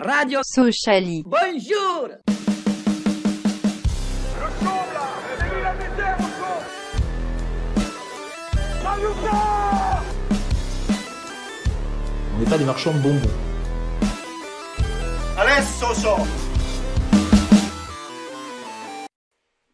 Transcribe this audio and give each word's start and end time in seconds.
Radio 0.00 0.40
Sociali. 0.44 1.24
Bonjour 1.26 2.08
On 12.34 12.38
n'est 12.38 12.46
pas 12.46 12.58
des 12.58 12.64
marchands 12.64 12.92
de 12.92 12.98
bonbons. 12.98 13.20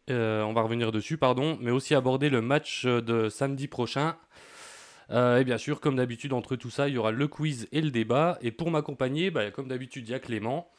Euh, 0.09 0.43
on 0.43 0.53
va 0.53 0.61
revenir 0.61 0.91
dessus, 0.91 1.17
pardon, 1.17 1.57
mais 1.61 1.71
aussi 1.71 1.93
aborder 1.93 2.29
le 2.29 2.41
match 2.41 2.85
de 2.85 3.29
samedi 3.29 3.67
prochain. 3.67 4.15
Euh, 5.11 5.37
et 5.37 5.43
bien 5.43 5.57
sûr, 5.57 5.81
comme 5.81 5.95
d'habitude, 5.95 6.33
entre 6.33 6.55
tout 6.55 6.69
ça, 6.69 6.87
il 6.87 6.95
y 6.95 6.97
aura 6.97 7.11
le 7.11 7.27
quiz 7.27 7.67
et 7.71 7.81
le 7.81 7.91
débat. 7.91 8.37
Et 8.41 8.51
pour 8.51 8.71
m'accompagner, 8.71 9.31
bah, 9.31 9.51
comme 9.51 9.67
d'habitude, 9.67 10.07
il 10.07 10.11
y 10.11 10.15
a 10.15 10.19
Clément, 10.19 10.71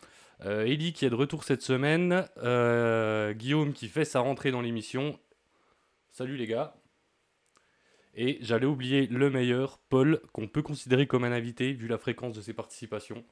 euh, 0.44 0.64
Ellie 0.64 0.92
qui 0.92 1.04
est 1.04 1.10
de 1.10 1.14
retour 1.14 1.44
cette 1.44 1.62
semaine, 1.62 2.28
euh, 2.38 3.32
Guillaume 3.32 3.72
qui 3.72 3.88
fait 3.88 4.04
sa 4.04 4.20
rentrée 4.20 4.50
dans 4.50 4.60
l'émission. 4.60 5.18
Salut 6.10 6.36
les 6.36 6.46
gars. 6.46 6.76
Et 8.14 8.38
j'allais 8.40 8.66
oublier 8.66 9.06
le 9.08 9.30
meilleur, 9.30 9.78
Paul, 9.90 10.20
qu'on 10.32 10.48
peut 10.48 10.62
considérer 10.62 11.06
comme 11.06 11.24
un 11.24 11.32
invité 11.32 11.72
vu 11.72 11.86
la 11.86 11.98
fréquence 11.98 12.34
de 12.34 12.40
ses 12.40 12.54
participations. 12.54 13.24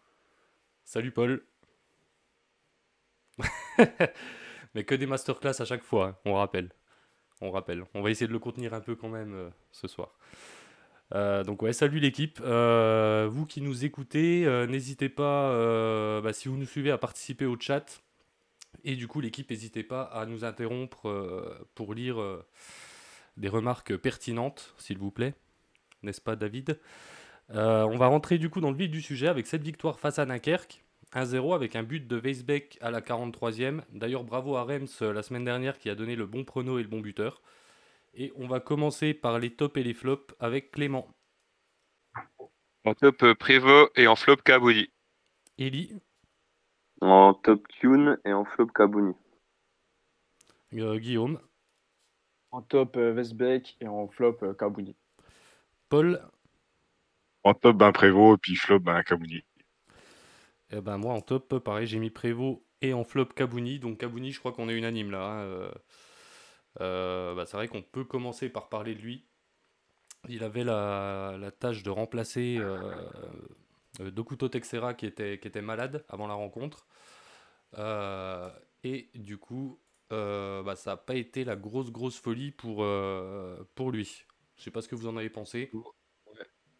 Salut 0.84 1.10
Paul. 1.10 1.44
Mais 4.74 4.84
que 4.84 4.94
des 4.94 5.06
masterclass 5.06 5.60
à 5.60 5.64
chaque 5.64 5.82
fois, 5.82 6.08
hein, 6.08 6.16
on 6.26 6.34
rappelle. 6.34 6.70
On 7.40 7.50
va 8.02 8.10
essayer 8.10 8.26
de 8.26 8.32
le 8.32 8.38
contenir 8.38 8.74
un 8.74 8.80
peu 8.80 8.94
quand 8.94 9.08
même 9.08 9.50
ce 9.70 9.86
soir. 9.86 10.16
Euh, 11.12 11.44
donc 11.44 11.62
ouais, 11.62 11.72
salut 11.72 12.00
l'équipe. 12.00 12.40
Euh, 12.42 13.28
vous 13.30 13.46
qui 13.46 13.60
nous 13.60 13.84
écoutez, 13.84 14.46
euh, 14.46 14.66
n'hésitez 14.66 15.08
pas, 15.08 15.50
bah, 16.20 16.32
si 16.32 16.48
vous 16.48 16.56
nous 16.56 16.66
suivez, 16.66 16.90
à 16.90 16.98
participer 16.98 17.46
au 17.46 17.58
chat. 17.58 18.02
Et 18.84 18.96
du 18.96 19.06
coup, 19.06 19.20
l'équipe, 19.20 19.50
n'hésitez 19.50 19.82
pas 19.82 20.02
à 20.02 20.26
nous 20.26 20.44
interrompre 20.44 21.66
pour 21.74 21.94
lire 21.94 22.16
des 23.36 23.48
remarques 23.48 23.96
pertinentes, 23.96 24.74
s'il 24.78 24.98
vous 24.98 25.10
plaît. 25.10 25.34
N'est-ce 26.02 26.20
pas, 26.20 26.36
David? 26.36 26.78
On 27.50 27.96
va 27.96 28.06
rentrer 28.08 28.38
du 28.38 28.50
coup 28.50 28.60
dans 28.60 28.70
le 28.70 28.76
vif 28.76 28.90
du 28.90 29.00
sujet 29.00 29.28
avec 29.28 29.46
cette 29.46 29.62
victoire 29.62 30.00
face 30.00 30.18
à 30.18 30.26
Dunkerque. 30.26 30.82
1-0 31.14 31.54
avec 31.54 31.76
un 31.76 31.84
but 31.84 32.08
de 32.08 32.16
Weisbeck 32.16 32.76
à 32.80 32.90
la 32.90 33.00
43e. 33.00 33.82
D'ailleurs, 33.92 34.24
bravo 34.24 34.56
à 34.56 34.64
Rems 34.64 34.88
la 35.00 35.22
semaine 35.22 35.44
dernière 35.44 35.78
qui 35.78 35.88
a 35.88 35.94
donné 35.94 36.16
le 36.16 36.26
bon 36.26 36.44
prono 36.44 36.78
et 36.78 36.82
le 36.82 36.88
bon 36.88 37.00
buteur. 37.00 37.40
Et 38.14 38.32
on 38.36 38.48
va 38.48 38.60
commencer 38.60 39.14
par 39.14 39.38
les 39.38 39.54
tops 39.54 39.76
et 39.78 39.82
les 39.84 39.94
flops 39.94 40.34
avec 40.40 40.70
Clément. 40.72 41.08
En 42.84 42.94
top 42.94 43.22
euh, 43.24 43.34
Prévost 43.34 43.90
et 43.96 44.06
en 44.06 44.16
flop 44.16 44.36
Kaboudi. 44.36 44.90
Eli, 45.58 45.90
En 47.00 47.34
top 47.34 47.68
tune 47.68 48.18
et 48.24 48.32
en 48.32 48.44
flop 48.44 48.66
Kabouni. 48.68 49.14
euh, 50.74 50.98
Guillaume, 50.98 51.40
En 52.52 52.62
top 52.62 52.96
euh, 52.96 53.12
Westbeck 53.14 53.76
et 53.82 53.88
en 53.88 54.08
flop 54.08 54.38
euh, 54.42 54.54
Kabouni. 54.54 54.96
Paul, 55.88 56.20
En 57.44 57.54
top, 57.54 57.76
ben 57.78 57.92
Prévost, 57.92 58.34
et 58.34 58.38
puis 58.42 58.56
flop, 58.56 58.80
ben 58.80 59.02
Kabouni. 59.02 59.44
et 60.70 60.80
ben 60.80 60.98
moi 60.98 61.14
en 61.14 61.20
top, 61.22 61.58
pareil, 61.60 61.86
j'ai 61.86 61.98
mis 61.98 62.10
Prévost 62.10 62.62
et 62.82 62.92
en 62.94 63.04
flop 63.04 63.26
Kabouni. 63.26 63.78
Donc 63.78 63.98
Kabouni, 63.98 64.32
je 64.32 64.38
crois 64.40 64.52
qu'on 64.52 64.68
est 64.68 64.74
unanime 64.76 65.10
là. 65.10 65.24
hein, 65.24 65.40
euh, 65.44 65.70
euh, 65.70 65.72
bah, 66.78 67.44
c'est 67.46 67.56
vrai 67.56 67.68
qu'on 67.68 67.82
peut 67.82 68.04
commencer 68.04 68.48
par 68.48 68.68
parler 68.68 68.94
de 68.94 69.00
lui. 69.00 69.26
Il 70.28 70.42
avait 70.42 70.64
la, 70.64 71.36
la 71.38 71.50
tâche 71.50 71.82
de 71.82 71.90
remplacer 71.90 72.56
euh, 72.58 73.10
euh, 74.00 74.10
Dokuto 74.10 74.48
Texera 74.48 74.94
qui 74.94 75.06
était, 75.06 75.38
qui 75.38 75.48
était 75.48 75.62
malade 75.62 76.04
avant 76.08 76.26
la 76.26 76.34
rencontre. 76.34 76.86
Euh, 77.78 78.50
et 78.84 79.10
du 79.14 79.38
coup, 79.38 79.80
euh, 80.12 80.62
bah, 80.62 80.76
ça 80.76 80.92
n'a 80.92 80.96
pas 80.96 81.16
été 81.16 81.44
la 81.44 81.56
grosse 81.56 81.90
grosse 81.92 82.18
folie 82.20 82.52
pour, 82.52 82.84
euh, 82.84 83.64
pour 83.74 83.90
lui. 83.92 84.24
Je 84.56 84.62
sais 84.64 84.70
pas 84.70 84.82
ce 84.82 84.88
que 84.88 84.94
vous 84.96 85.08
en 85.08 85.16
avez 85.16 85.30
pensé. 85.30 85.76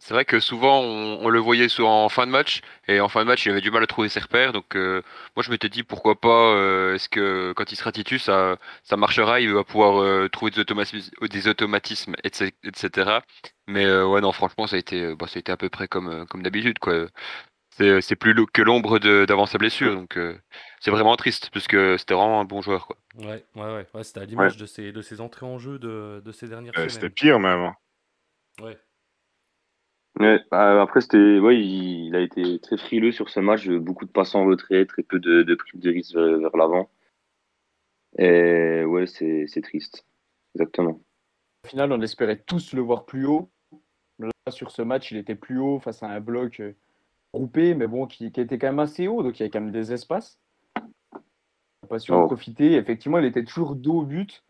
C'est 0.07 0.13
vrai 0.13 0.27
que 0.27 0.39
souvent 0.39 0.81
on, 0.83 1.19
on 1.25 1.29
le 1.31 1.39
voyait 1.39 1.67
en 1.81 2.11
fin 2.11 2.27
de 2.27 2.31
match 2.31 2.61
et 2.89 3.01
en 3.01 3.09
fin 3.09 3.21
de 3.21 3.27
match 3.27 3.47
il 3.47 3.53
avait 3.53 3.63
du 3.63 3.71
mal 3.71 3.83
à 3.83 3.87
trouver 3.87 4.11
ses 4.11 4.21
repères 4.21 4.53
donc 4.53 4.77
euh, 4.77 5.01
moi 5.35 5.43
je 5.43 5.51
m'étais 5.51 5.71
dit 5.71 5.83
pourquoi 5.83 6.21
pas 6.21 6.53
euh, 6.55 6.95
est-ce 6.95 7.09
que 7.09 7.55
quand 7.57 7.73
il 7.73 7.77
sera 7.77 7.91
titu 7.91 8.19
ça 8.19 8.59
ça 8.83 8.99
marchera 8.99 9.41
il 9.41 9.51
va 9.55 9.65
pouvoir 9.65 10.03
euh, 10.03 10.29
trouver 10.29 10.51
des 10.51 10.61
automatismes, 10.61 11.11
des 11.23 11.49
automatismes 11.49 12.15
etc., 12.23 12.53
etc. 12.65 13.23
mais 13.67 13.87
euh, 13.87 14.07
ouais 14.07 14.21
non 14.21 14.33
franchement 14.33 14.67
ça 14.67 14.77
a 14.77 14.79
été 14.79 15.15
bah, 15.17 15.27
ça 15.27 15.39
a 15.39 15.41
été 15.41 15.51
à 15.53 15.57
peu 15.57 15.71
près 15.71 15.89
comme 15.89 16.27
comme 16.27 16.43
d'habitude 16.43 16.79
quoi 16.79 17.07
c'est 17.71 18.17
plus 18.17 18.35
que 18.53 18.63
l'ombre 18.63 18.99
de- 18.99 19.25
d'avant 19.25 19.47
sa 19.47 19.57
blessure 19.59 19.95
donc 19.95 20.19
euh, 20.19 20.39
c'est 20.81 20.91
vraiment 20.91 21.17
triste 21.17 21.49
parce 21.51 21.67
que 21.67 21.97
c'était 21.97 22.15
vraiment 22.15 22.41
un 22.43 22.45
bon 22.45 22.61
joueur 22.61 22.87
quoi 22.87 22.97
Ouais, 23.17 23.45
ouais, 23.55 23.63
ouais, 23.63 23.87
ouais, 23.95 24.05
c'était 24.05 24.21
à 24.21 24.25
l'image 24.25 24.57
de, 24.57 24.67
ses, 24.67 24.93
de 24.93 25.01
ses 25.01 25.21
entrées 25.21 25.47
en 25.47 25.59
jeu 25.59 25.79
de, 25.79 26.21
de 26.23 26.33
ces 26.33 26.49
dernières 26.49 26.77
Euh, 26.79 26.89
C'était 26.89 27.01
semaines. 27.01 27.15
pire 27.15 27.41
même. 27.41 27.73
Ouais. 28.61 28.79
Ouais, 30.21 30.41
bah, 30.51 30.81
après, 30.81 31.01
c'était, 31.01 31.39
ouais, 31.41 31.61
il, 31.61 32.07
il 32.07 32.15
a 32.17 32.21
été 32.21 32.61
très 32.61 32.77
frileux 32.77 33.11
sur 33.11 33.29
ce 33.31 33.41
match, 33.41 33.69
beaucoup 33.69 34.05
de 34.05 34.11
passes 34.11 34.35
en 34.35 34.45
retrait, 34.45 34.87
très 34.87 35.03
peu 35.03 35.19
de, 35.19 35.43
de 35.43 35.55
prises 35.57 35.81
de 35.81 35.91
risque 35.91 36.15
vers, 36.15 36.39
vers 36.39 36.57
l'avant. 36.57 36.89
Et 38.19 38.85
ouais, 38.85 39.07
c'est, 39.07 39.47
c'est 39.49 39.61
triste. 39.63 40.07
Exactement. 40.55 41.01
Au 41.65 41.69
final, 41.69 41.91
on 41.93 42.01
espérait 42.01 42.39
tous 42.39 42.75
le 42.75 42.83
voir 42.83 43.07
plus 43.07 43.27
haut. 43.27 43.51
Là, 44.21 44.31
sur 44.51 44.71
ce 44.71 44.83
match, 44.83 45.11
il 45.11 45.17
était 45.17 45.35
plus 45.35 45.59
haut 45.59 45.81
face 45.81 46.03
à 46.05 46.09
un 46.09 46.21
bloc 46.21 46.61
euh, 46.61 46.75
groupé, 47.33 47.75
mais 47.75 47.89
bon, 47.89 48.07
qui, 48.07 48.31
qui 48.31 48.41
était 48.41 48.59
quand 48.59 48.69
même 48.69 48.79
assez 48.79 49.09
haut, 49.09 49.23
donc 49.25 49.41
il 49.41 49.43
y 49.43 49.47
a 49.47 49.49
quand 49.49 49.61
même 49.61 49.73
des 49.73 49.93
espaces. 49.93 50.39
Pas 51.89 51.99
su 51.99 52.13
en 52.13 52.23
Oh. 52.23 52.27
profiter. 52.27 52.75
Effectivement, 52.77 53.19
il 53.19 53.25
était 53.25 53.45
toujours 53.45 53.75
dos 53.75 54.01
au 54.03 54.05
but. 54.05 54.45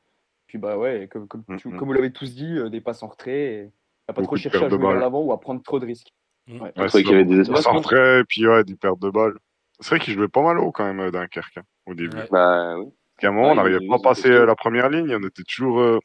Puis 0.47 0.59
bah 0.59 0.77
ouais, 0.77 1.09
comme, 1.11 1.27
comme, 1.27 1.43
tu- 1.57 1.69
Mhm. 1.69 1.79
comme 1.79 1.89
vous 1.89 1.95
l'avez 1.95 2.13
tous 2.13 2.35
dit, 2.35 2.59
euh, 2.59 2.69
des 2.69 2.81
passes 2.83 3.03
en 3.03 3.09
retrait. 3.09 3.45
Et... 3.55 3.73
Pas 4.07 4.23
trop 4.23 4.35
de 4.37 4.41
cherché 4.41 4.65
à 4.65 4.69
jouer 4.69 4.79
vers 4.79 4.95
l'avant 4.95 5.23
ou 5.23 5.33
à 5.33 5.41
prendre 5.41 5.63
trop 5.63 5.79
de 5.79 5.87
risques. 5.87 6.13
Mm. 6.47 6.61
Ouais. 6.61 6.61
Ouais, 6.61 6.73
c'est 6.77 6.89
vrai 6.89 7.03
qu'il 7.03 7.13
y 7.13 7.15
avait 7.15 7.25
des 7.25 7.41
espaces. 7.41 7.67
et 7.67 8.25
puis 8.29 8.47
ouais, 8.47 8.65
des 8.65 8.77
pertes 8.77 9.01
de 9.01 9.11
balles. 9.11 9.39
C'est 9.81 9.91
vrai 9.91 10.01
qu'il 10.01 10.15
jouait 10.15 10.29
pas 10.29 10.43
mal 10.43 10.59
haut 10.59 10.73
quand 10.73 10.85
même, 10.85 11.01
euh, 11.01 11.11
Dunkerque, 11.11 11.59
hein, 11.59 11.63
au 11.87 11.95
début. 11.95 12.17
Ouais. 12.17 12.29
Bah, 12.31 12.79
oui. 12.79 12.85
Parce 12.85 13.21
qu'à 13.21 13.29
un 13.29 13.33
moment, 13.33 13.47
Ouais, 13.47 13.53
on 13.53 13.57
n'arrivait 13.57 13.87
pas 13.87 13.97
à 13.97 13.99
passer 13.99 14.31
euh, 14.31 14.47
la 14.47 14.55
première 14.55 14.89
ligne, 14.89 15.15
on 15.15 15.27
était 15.27 15.43
toujours 15.43 15.81
euh, 15.81 15.99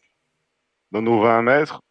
dans 0.91 1.01
nos 1.01 1.21
20 1.21 1.41
mètres. 1.41 1.81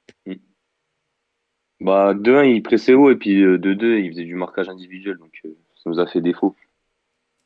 Bah, 1.80 2.12
2-1, 2.14 2.44
il 2.44 2.62
pressait 2.62 2.94
haut, 2.94 3.10
et 3.10 3.16
puis 3.16 3.42
euh, 3.42 3.58
2-2, 3.58 4.00
il 4.00 4.10
faisait 4.10 4.24
du 4.24 4.34
marquage 4.34 4.68
individuel, 4.68 5.16
donc 5.18 5.32
euh, 5.44 5.56
ça 5.76 5.90
nous 5.90 6.00
a 6.00 6.06
fait 6.06 6.20
défaut. 6.20 6.56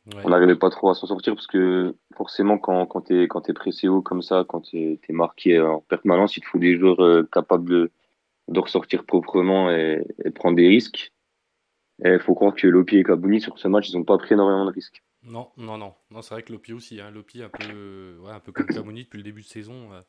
Ouais. 0.06 0.22
On 0.24 0.30
n'arrivait 0.30 0.56
pas 0.56 0.70
trop 0.70 0.90
à 0.90 0.94
s'en 0.94 1.06
sortir, 1.06 1.34
parce 1.34 1.46
que 1.46 1.94
forcément, 2.16 2.58
quand, 2.58 2.86
quand 2.86 3.02
t'es, 3.02 3.28
quand 3.28 3.42
t'es 3.42 3.52
pressé 3.52 3.88
haut 3.88 4.00
comme 4.00 4.22
ça, 4.22 4.44
quand 4.48 4.70
t'es, 4.70 4.98
t'es 5.06 5.12
marqué 5.12 5.60
en 5.60 5.80
permanence, 5.80 6.36
il 6.36 6.40
te 6.40 6.46
faut 6.46 6.58
des 6.58 6.78
joueurs 6.78 7.04
euh, 7.04 7.28
capables 7.30 7.68
de, 7.68 7.90
de 8.48 8.60
ressortir 8.60 9.04
proprement 9.04 9.70
et, 9.70 10.04
prendre 10.34 10.56
des 10.56 10.68
risques. 10.68 11.12
Et 12.04 12.10
il 12.14 12.20
faut 12.20 12.34
croire 12.34 12.54
que 12.54 12.66
Lopi 12.66 12.98
et 12.98 13.04
Kabouni, 13.04 13.40
sur 13.40 13.58
ce 13.58 13.68
match, 13.68 13.88
ils 13.90 13.96
n'ont 13.96 14.04
pas 14.04 14.18
pris 14.18 14.34
énormément 14.34 14.66
de 14.66 14.72
risques. 14.72 15.02
Non, 15.22 15.52
non, 15.56 15.78
non, 15.78 15.94
non, 16.10 16.22
c'est 16.22 16.34
vrai 16.34 16.42
que 16.42 16.52
Lopi 16.52 16.72
aussi, 16.72 17.00
hein. 17.00 17.10
Lopi 17.10 17.42
un 17.42 17.48
peu, 17.48 18.18
ouais, 18.20 18.32
un 18.32 18.40
peu 18.40 18.52
comme 18.52 18.68
Kamoni 18.70 19.04
depuis 19.04 19.18
le 19.18 19.22
début 19.22 19.42
de 19.42 19.46
saison. 19.46 19.92
euh, 19.92 20.02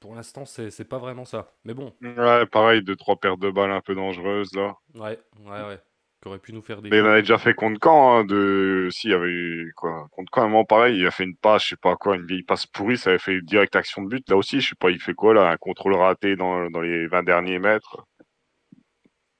Pour 0.00 0.14
l'instant, 0.14 0.44
c'est 0.44 0.88
pas 0.88 0.98
vraiment 0.98 1.24
ça. 1.24 1.52
Mais 1.64 1.74
bon, 1.74 1.94
Ouais, 2.02 2.44
pareil, 2.46 2.82
deux, 2.82 2.96
trois 2.96 3.16
pertes 3.16 3.38
de 3.40 3.50
balles 3.50 3.70
un 3.72 3.80
peu 3.80 3.94
dangereuses, 3.94 4.52
là. 4.54 4.76
ouais, 4.94 5.18
ouais, 5.40 5.62
ouais. 5.62 5.80
Qui 6.20 6.28
aurait 6.28 6.38
pu 6.40 6.52
nous 6.52 6.62
faire 6.62 6.82
des. 6.82 6.90
Mais 6.90 6.98
il 6.98 7.06
avait 7.06 7.22
déjà 7.22 7.38
fait 7.38 7.54
contre 7.54 7.78
Caen, 7.82 8.18
hein, 8.18 8.24
de... 8.24 8.88
Si, 8.90 9.06
il 9.06 9.10
y 9.12 9.14
avait 9.14 9.28
eu, 9.28 9.72
quoi. 9.76 10.08
Contre 10.10 10.30
Caen, 10.34 10.42
un 10.42 10.48
moment, 10.48 10.64
pareil, 10.64 10.98
il 10.98 11.06
a 11.06 11.10
fait 11.12 11.22
une 11.24 11.36
passe, 11.36 11.62
je 11.64 11.68
sais 11.70 11.76
pas 11.76 11.94
quoi, 11.96 12.16
une 12.16 12.26
vieille 12.26 12.42
passe 12.42 12.66
pourrie, 12.66 12.98
ça 12.98 13.10
avait 13.10 13.18
fait 13.20 13.34
une 13.34 13.44
directe 13.44 13.76
action 13.76 14.02
de 14.02 14.08
but. 14.08 14.28
Là 14.28 14.36
aussi, 14.36 14.60
je 14.60 14.70
sais 14.70 14.74
pas, 14.78 14.90
il 14.90 15.00
fait 15.00 15.14
quoi, 15.14 15.32
là? 15.34 15.48
Un 15.50 15.56
contrôle 15.56 15.94
raté 15.94 16.34
dans, 16.34 16.68
dans 16.70 16.80
les 16.80 17.06
20 17.06 17.22
derniers 17.22 17.58
mètres. 17.60 18.04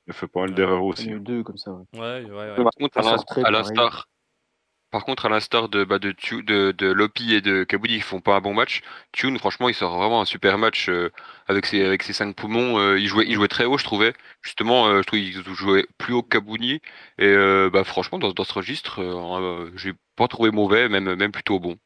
Il 0.06 0.10
a 0.10 0.14
fait 0.14 0.28
pas 0.28 0.40
mal 0.42 0.54
d'erreurs 0.54 0.78
Il 0.80 0.86
y 0.86 0.88
aussi. 0.88 1.08
en 1.08 1.12
a 1.12 1.16
eu 1.16 1.20
deux 1.20 1.42
comme 1.42 1.56
ça. 1.56 1.72
ouais. 1.72 1.82
Ouais, 1.94 2.24
ouais, 2.24 2.30
ouais. 2.30 2.56
Par 2.56 2.70
contre, 2.78 2.98
à 3.44 3.50
l'instar, 3.50 4.06
par 4.90 5.04
contre, 5.04 5.26
à 5.26 5.28
l'instar 5.28 5.68
de, 5.68 5.84
bah, 5.84 5.98
de, 5.98 6.12
de, 6.42 6.72
de 6.72 6.86
Lopi 6.86 7.34
et 7.34 7.40
de 7.40 7.64
Kaboudi 7.64 7.96
qui 7.96 8.00
font 8.00 8.20
pas 8.20 8.36
un 8.36 8.40
bon 8.40 8.54
match, 8.54 8.82
Tune, 9.12 9.38
franchement, 9.38 9.68
il 9.68 9.74
sort 9.74 9.96
vraiment 9.98 10.20
un 10.20 10.24
super 10.24 10.58
match 10.58 10.88
euh, 10.88 11.10
avec 11.46 11.66
ses, 11.66 11.84
avec 11.84 12.02
ses 12.02 12.12
cinq 12.12 12.34
poumons. 12.36 12.78
euh, 12.78 12.98
il 12.98 13.06
jouait, 13.06 13.24
il 13.26 13.34
jouait 13.34 13.48
très 13.48 13.64
haut, 13.66 13.78
je 13.78 13.84
trouvais. 13.84 14.14
Justement, 14.42 14.86
euh, 14.88 15.02
je 15.02 15.06
trouve 15.06 15.18
qu'il 15.20 15.32
jouait 15.54 15.86
plus 15.98 16.14
haut 16.14 16.22
que 16.22 16.28
Kabouni. 16.28 16.80
Et 17.18 17.26
euh, 17.26 17.70
bah, 17.72 17.84
franchement, 17.84 18.18
dans, 18.18 18.32
dans 18.32 18.44
ce 18.44 18.52
registre, 18.54 19.00
euh, 19.00 19.66
euh, 19.66 19.70
j'ai 19.76 19.92
pas 20.16 20.28
trouvé 20.28 20.50
mauvais, 20.50 20.88
même, 20.88 21.14
même 21.14 21.32
plutôt 21.32 21.60
bon. 21.60 21.76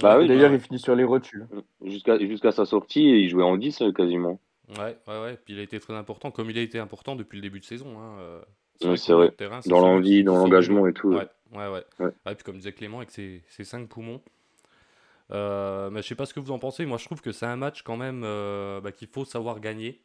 Bah 0.00 0.18
oui, 0.18 0.26
D'ailleurs, 0.26 0.50
ouais. 0.50 0.54
il 0.54 0.60
finit 0.60 0.78
sur 0.78 0.94
les 0.94 1.04
rotules. 1.04 1.46
Jusqu'à, 1.84 2.18
jusqu'à 2.18 2.52
sa 2.52 2.64
sortie, 2.64 3.02
il 3.02 3.28
jouait 3.28 3.42
en 3.42 3.56
10 3.56 3.82
euh, 3.82 3.92
quasiment. 3.92 4.40
Ouais, 4.68 4.98
ouais, 5.06 5.20
ouais. 5.22 5.36
Puis 5.44 5.54
il 5.54 5.60
a 5.60 5.62
été 5.62 5.80
très 5.80 5.94
important, 5.94 6.30
comme 6.30 6.50
il 6.50 6.58
a 6.58 6.62
été 6.62 6.78
important 6.78 7.16
depuis 7.16 7.36
le 7.36 7.42
début 7.42 7.60
de 7.60 7.64
saison. 7.64 7.98
Hein. 8.00 8.40
Ouais, 8.84 8.96
c'est 8.96 9.12
vrai. 9.12 9.30
terrain, 9.32 9.60
Dans 9.66 9.80
l'envie, 9.80 10.22
dans 10.24 10.36
l'engagement 10.36 10.86
et 10.86 10.92
tout. 10.92 11.08
Ouais, 11.08 11.28
ouais, 11.52 11.68
ouais. 11.68 11.84
Ouais. 11.98 12.12
Ouais, 12.26 12.34
puis 12.34 12.44
comme 12.44 12.56
disait 12.56 12.72
Clément, 12.72 12.98
avec 12.98 13.10
ses, 13.10 13.42
ses 13.48 13.64
cinq 13.64 13.88
poumons. 13.88 14.20
Euh, 15.30 15.90
mais 15.90 16.00
je 16.02 16.08
sais 16.08 16.14
pas 16.14 16.26
ce 16.26 16.32
que 16.32 16.40
vous 16.40 16.52
en 16.52 16.58
pensez. 16.58 16.86
Moi, 16.86 16.96
je 16.98 17.04
trouve 17.04 17.20
que 17.20 17.32
c'est 17.32 17.46
un 17.46 17.56
match 17.56 17.82
quand 17.82 17.96
même 17.96 18.22
euh, 18.24 18.80
bah, 18.80 18.92
qu'il 18.92 19.08
faut 19.08 19.24
savoir 19.24 19.60
gagner. 19.60 20.02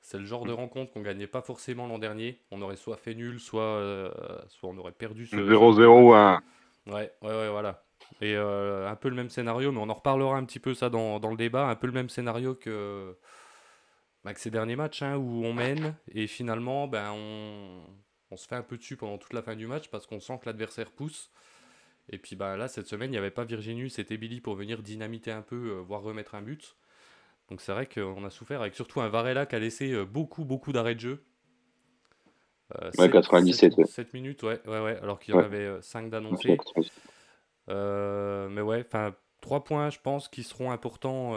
c'est 0.00 0.18
le 0.18 0.26
genre 0.26 0.44
de 0.44 0.52
rencontre 0.52 0.92
qu'on 0.92 1.00
gagnait 1.02 1.26
pas 1.26 1.42
forcément 1.42 1.86
l'an 1.86 1.98
dernier. 1.98 2.40
On 2.50 2.62
aurait 2.62 2.76
soit 2.76 2.96
fait 2.96 3.14
nul, 3.14 3.40
soit, 3.40 3.62
euh, 3.62 4.10
soit 4.48 4.68
on 4.68 4.78
aurait 4.78 4.92
perdu 4.92 5.26
ce. 5.26 5.36
0-0 5.36 5.86
ou 5.86 6.12
1. 6.14 6.40
Ouais, 6.86 7.12
ouais, 7.22 7.28
ouais, 7.28 7.48
voilà. 7.50 7.84
Et 8.20 8.34
euh, 8.36 8.88
un 8.88 8.96
peu 8.96 9.08
le 9.08 9.16
même 9.16 9.30
scénario, 9.30 9.72
mais 9.72 9.80
on 9.80 9.88
en 9.88 9.94
reparlera 9.94 10.36
un 10.36 10.44
petit 10.44 10.58
peu 10.58 10.74
ça 10.74 10.88
dans, 10.90 11.20
dans 11.20 11.30
le 11.30 11.36
débat. 11.36 11.66
Un 11.68 11.74
peu 11.74 11.86
le 11.86 11.92
même 11.92 12.08
scénario 12.08 12.54
que, 12.54 13.16
bah, 14.24 14.34
que 14.34 14.40
ces 14.40 14.50
derniers 14.50 14.76
matchs 14.76 15.02
hein, 15.02 15.16
où 15.16 15.44
on 15.44 15.52
mène 15.52 15.94
et 16.12 16.26
finalement 16.26 16.86
ben, 16.88 17.10
on, 17.12 17.82
on 18.30 18.36
se 18.36 18.46
fait 18.46 18.54
un 18.56 18.62
peu 18.62 18.76
dessus 18.76 18.96
pendant 18.96 19.18
toute 19.18 19.32
la 19.32 19.42
fin 19.42 19.56
du 19.56 19.66
match 19.66 19.88
parce 19.88 20.06
qu'on 20.06 20.20
sent 20.20 20.38
que 20.40 20.46
l'adversaire 20.46 20.90
pousse. 20.92 21.30
Et 22.08 22.18
puis 22.18 22.36
bah, 22.36 22.56
là, 22.56 22.68
cette 22.68 22.86
semaine, 22.86 23.10
il 23.10 23.12
n'y 23.12 23.18
avait 23.18 23.30
pas 23.30 23.44
Virginius, 23.44 23.94
c'était 23.94 24.16
Billy 24.16 24.40
pour 24.40 24.54
venir 24.54 24.82
dynamiter 24.82 25.30
un 25.30 25.42
peu, 25.42 25.76
euh, 25.76 25.80
voire 25.80 26.02
remettre 26.02 26.34
un 26.34 26.42
but. 26.42 26.76
Donc 27.48 27.60
c'est 27.60 27.72
vrai 27.72 27.86
qu'on 27.86 28.24
a 28.24 28.30
souffert 28.30 28.60
avec 28.60 28.74
surtout 28.74 29.00
un 29.00 29.08
Varela 29.08 29.46
qui 29.46 29.56
a 29.56 29.58
laissé 29.58 29.92
euh, 29.92 30.04
beaucoup, 30.04 30.44
beaucoup 30.44 30.72
d'arrêts 30.72 30.94
de 30.94 31.00
jeu. 31.00 31.24
Euh, 32.80 32.90
Ouais, 32.98 33.10
97, 33.10 33.76
ouais. 33.76 33.86
7 33.86 34.14
minutes, 34.14 34.42
ouais, 34.44 34.60
ouais, 34.66 34.80
ouais, 34.80 34.96
alors 34.98 35.18
qu'il 35.18 35.34
y 35.34 35.36
en 35.36 35.40
Ouais. 35.40 35.44
avait 35.44 35.82
5 35.82 36.10
d'annoncés. 36.10 36.56
Euh, 37.68 38.48
mais 38.48 38.60
ouais, 38.60 38.84
enfin, 38.86 39.14
trois 39.40 39.64
points, 39.64 39.90
je 39.90 39.98
pense, 40.00 40.28
qui 40.28 40.44
seront 40.44 40.70
importants 40.70 41.34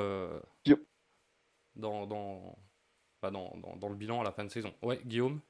dans, 1.76 2.06
dans, 2.06 2.58
bah, 3.22 3.32
dans, 3.32 3.56
dans, 3.58 3.76
dans 3.76 3.90
le 3.90 3.96
bilan 3.96 4.22
à 4.22 4.24
la 4.24 4.32
fin 4.32 4.44
de 4.44 4.50
saison. 4.50 4.74
Ouais, 4.82 5.00
Guillaume? 5.06 5.42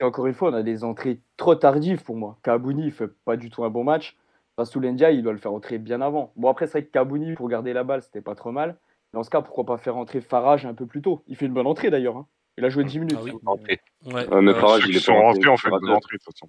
Et 0.00 0.04
encore 0.04 0.26
une 0.26 0.34
fois, 0.34 0.50
on 0.50 0.54
a 0.54 0.62
des 0.62 0.82
entrées 0.84 1.20
trop 1.36 1.54
tardives 1.54 2.02
pour 2.02 2.16
moi. 2.16 2.36
Kabouni, 2.42 2.86
il 2.86 2.92
fait 2.92 3.08
pas 3.24 3.36
du 3.36 3.50
tout 3.50 3.64
un 3.64 3.70
bon 3.70 3.84
match. 3.84 4.16
Rasulendia, 4.58 5.10
il 5.10 5.22
doit 5.22 5.32
le 5.32 5.38
faire 5.38 5.52
entrer 5.52 5.78
bien 5.78 6.00
avant. 6.00 6.32
Bon, 6.36 6.48
après, 6.48 6.66
c'est 6.66 6.78
vrai 6.78 6.84
que 6.84 6.90
Kabouni, 6.92 7.34
pour 7.34 7.48
garder 7.48 7.72
la 7.72 7.84
balle, 7.84 8.02
c'était 8.02 8.20
pas 8.20 8.34
trop 8.34 8.52
mal. 8.52 8.76
Dans 9.12 9.22
ce 9.22 9.30
cas, 9.30 9.40
pourquoi 9.42 9.64
pas 9.64 9.78
faire 9.78 9.96
entrer 9.96 10.20
Farage 10.20 10.66
un 10.66 10.74
peu 10.74 10.86
plus 10.86 11.02
tôt? 11.02 11.22
Il 11.28 11.36
fait 11.36 11.46
une 11.46 11.52
bonne 11.54 11.66
entrée 11.66 11.90
d'ailleurs. 11.90 12.16
hein. 12.16 12.26
Il 12.58 12.64
a 12.64 12.68
joué 12.68 12.84
10 12.84 12.98
minutes. 13.00 13.16
Ah 13.18 13.24
oui. 13.24 13.32
Entrée. 13.46 13.80
Ouais, 14.06 14.28
Ouais, 14.28 14.42
mais 14.42 14.50
euh, 14.52 14.54
Farage, 14.54 14.84
il 14.88 14.96
est 14.96 15.06
pas 15.06 15.12
rentrés 15.12 15.48
ont 15.48 15.56
fait 15.56 15.70
de 15.70 15.76
toute 16.08 16.22
façon. 16.22 16.48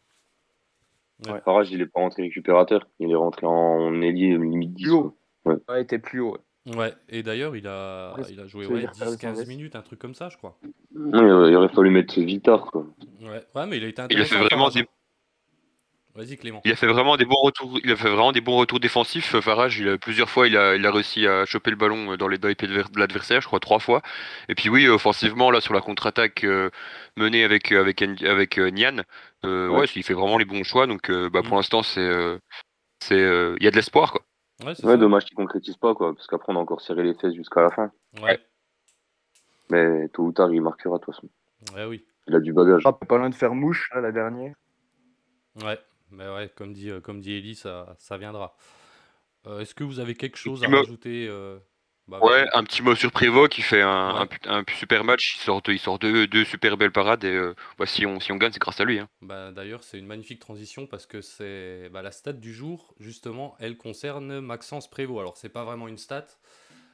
Farage, 1.43 1.71
il 1.71 1.81
est 1.81 1.85
pas 1.87 1.99
rentré 1.99 2.23
récupérateur. 2.23 2.87
Il 2.99 3.11
est 3.11 3.15
rentré 3.15 3.45
en 3.47 4.01
ailier 4.01 4.37
limite 4.37 4.73
10. 4.73 4.83
Plus 4.83 4.91
haut. 4.91 5.17
quoi. 5.43 5.53
Ouais, 5.53 5.59
il 5.77 5.81
était 5.81 5.99
plus 5.99 6.19
haut. 6.19 6.37
ouais. 6.67 6.75
ouais, 6.77 6.93
et 7.09 7.23
d'ailleurs, 7.23 7.55
il 7.55 7.67
a, 7.67 8.15
il 8.29 8.39
a 8.39 8.47
joué 8.47 8.63
ça 8.65 8.69
veut 8.69 8.75
ouais, 8.75 8.81
dire 8.81 8.95
faire 8.95 9.09
le 9.09 9.15
10-15 9.15 9.19
service. 9.19 9.47
minutes, 9.47 9.75
un 9.75 9.81
truc 9.81 9.99
comme 9.99 10.13
ça, 10.15 10.29
je 10.29 10.37
crois. 10.37 10.57
Non, 10.93 11.23
il 11.25 11.31
aurait- 11.31 11.49
il 11.51 11.55
aurait 11.55 11.69
fallu 11.69 11.89
mettre 11.89 12.19
Vitar. 12.19 12.65
Quoi. 12.71 12.84
Ouais, 13.25 13.43
ouais 13.55 13.65
mais 13.67 13.77
il 13.77 13.83
a 13.83 13.87
été 13.87 14.01
Il 14.09 14.21
a 14.21 14.25
fait 14.25 14.35
intéressant, 14.35 14.55
vraiment 14.55 14.69
des. 14.69 14.85
Vas-y, 16.15 16.37
Clément. 16.37 16.61
il 16.63 16.71
a 16.71 16.75
fait 16.77 16.87
vraiment 16.87 17.17
des 17.17 17.25
bons 17.25 17.41
retours. 17.41 17.77
Il 17.83 17.91
a 17.91 17.95
fait 17.97 18.07
vraiment 18.07 18.31
des 18.31 18.39
bons 18.39 18.55
retours 18.55 18.79
défensifs. 18.79 19.37
Farage, 19.41 19.79
il 19.79 19.89
a, 19.89 19.97
plusieurs 19.97 20.29
fois, 20.29 20.47
il 20.47 20.55
a, 20.55 20.75
il 20.75 20.85
a 20.85 20.91
réussi 20.91 21.27
à 21.27 21.45
choper 21.45 21.71
le 21.71 21.75
ballon 21.75 22.13
euh, 22.13 22.17
dans 22.17 22.29
les, 22.29 22.37
pieds 22.37 22.67
de 22.69 22.83
l'adversaire, 22.97 23.41
je 23.41 23.47
crois 23.47 23.59
trois 23.59 23.79
fois. 23.79 24.01
Et 24.47 24.55
puis 24.55 24.69
oui, 24.69 24.87
offensivement, 24.87 25.51
là 25.51 25.59
sur 25.59 25.73
la 25.73 25.81
contre-attaque 25.81 26.45
euh, 26.45 26.69
menée 27.17 27.43
avec 27.43 27.73
euh, 27.73 27.81
avec 27.81 28.57
euh, 28.59 28.69
Nian, 28.69 29.03
euh, 29.43 29.67
ouais, 29.67 29.79
Ouais. 29.79 29.85
il 29.95 30.03
fait 30.03 30.13
vraiment 30.13 30.37
les 30.37 30.45
bons 30.45 30.63
choix. 30.63 30.87
Donc 30.87 31.09
euh, 31.09 31.29
bah, 31.29 31.41
pour 31.43 31.53
Mm. 31.53 31.57
l'instant, 31.57 31.83
c'est 31.83 31.99
euh, 31.99 32.37
c'est 33.01 33.19
euh, 33.19 33.57
il 33.59 33.65
y 33.65 33.67
a 33.67 33.71
de 33.71 33.75
l'espoir 33.75 34.13
quoi. 34.13 34.21
Ouais, 34.63 34.97
dommage 34.97 35.25
qu'il 35.25 35.35
concrétise 35.35 35.75
pas, 35.75 35.93
quoi, 35.93 36.13
parce 36.13 36.27
qu'après, 36.27 36.53
on 36.53 36.55
a 36.55 36.59
encore 36.59 36.79
serré 36.81 37.03
les 37.03 37.13
fesses 37.13 37.33
jusqu'à 37.33 37.61
la 37.61 37.71
fin. 37.71 37.91
Ouais, 38.21 38.39
Mais 39.69 40.07
tôt 40.09 40.23
ou 40.23 40.31
tard, 40.31 40.51
il 40.53 40.61
marquera, 40.61 40.97
de 40.97 41.03
toute 41.03 41.13
façon. 41.13 41.29
ouais, 41.75 41.85
oui. 41.85 42.05
Il 42.27 42.35
a 42.35 42.39
du 42.39 42.53
bagage. 42.53 42.83
Ah, 42.85 42.93
pas 42.93 43.17
loin 43.17 43.29
de 43.29 43.35
faire 43.35 43.53
mouche, 43.53 43.89
là, 43.93 43.99
la 43.99 44.13
dernière. 44.13 44.55
Ouais, 45.55 45.79
mais 46.11 46.27
ouais, 46.27 46.49
comme 46.55 46.73
dit, 46.73 46.89
euh, 46.89 46.99
comme 47.01 47.21
dit 47.21 47.33
Ellie, 47.33 47.55
ça, 47.55 47.95
ça 47.99 48.17
viendra. 48.17 48.55
Euh, 49.47 49.59
Est-ce 49.61 49.75
que 49.75 49.83
vous 49.83 49.99
avez 49.99 50.15
quelque 50.15 50.37
chose 50.37 50.63
à 50.63 50.69
rajouter 50.69 51.27
euh, 51.29 51.59
bah, 52.07 52.21
Ouais, 52.21 52.45
un 52.53 52.63
petit 52.65 52.81
mot 52.81 52.93
sur 52.95 53.09
Prévost 53.11 53.51
qui 53.53 53.61
fait 53.61 53.81
un, 53.81 54.27
Ouais. 54.27 54.29
un 54.45 54.63
super 54.77 55.03
match. 55.05 55.35
Il 55.37 55.39
sort, 55.41 55.61
deux- 55.61 55.73
il 55.73 55.79
sort 55.79 55.97
deux, 55.99 56.27
deux 56.27 56.43
super 56.43 56.75
belles 56.77 56.91
parades 56.91 57.23
et 57.23 57.31
euh, 57.33 57.55
bah, 57.77 57.85
si 57.85 58.05
on 58.05 58.19
si 58.19 58.31
on 58.33 58.37
gagne, 58.37 58.51
c'est 58.51 58.59
grâce 58.59 58.79
à 58.81 58.85
lui. 58.85 58.99
hein. 58.99 59.07
Bah, 59.21 59.51
D'ailleurs, 59.51 59.83
c'est 59.83 59.97
une 59.97 60.05
magnifique 60.05 60.39
transition 60.39 60.87
parce 60.87 61.05
que 61.05 61.21
c'est 61.21 61.89
bah, 61.91 62.01
la 62.01 62.11
stat 62.11 62.33
du 62.33 62.53
jour, 62.53 62.93
justement, 62.99 63.55
elle 63.59 63.77
concerne 63.77 64.39
Maxence 64.39 64.89
Prévost. 64.89 65.19
Alors, 65.19 65.37
c'est 65.37 65.49
pas 65.49 65.63
vraiment 65.63 65.87
une 65.87 65.97
stat, 65.97 66.27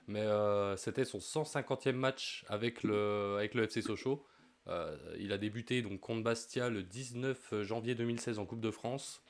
mais 0.07 0.21
euh, 0.21 0.77
c'était 0.77 1.05
son 1.05 1.19
150e 1.19 1.97
match 1.97 2.45
avec 2.49 2.83
le, 2.83 3.35
avec 3.39 3.55
le 3.55 3.67
FC 3.67 3.81
Sochaux. 3.81 4.25
Euh, 4.67 4.95
il 5.19 5.31
a 5.33 5.37
débuté 5.37 5.81
donc 5.81 5.99
contre 5.99 6.23
Bastia 6.23 6.69
le 6.69 6.83
19 6.83 7.61
janvier 7.63 7.95
2016 7.95 8.39
en 8.39 8.45
Coupe 8.45 8.61
de 8.61 8.71
France. 8.71 9.23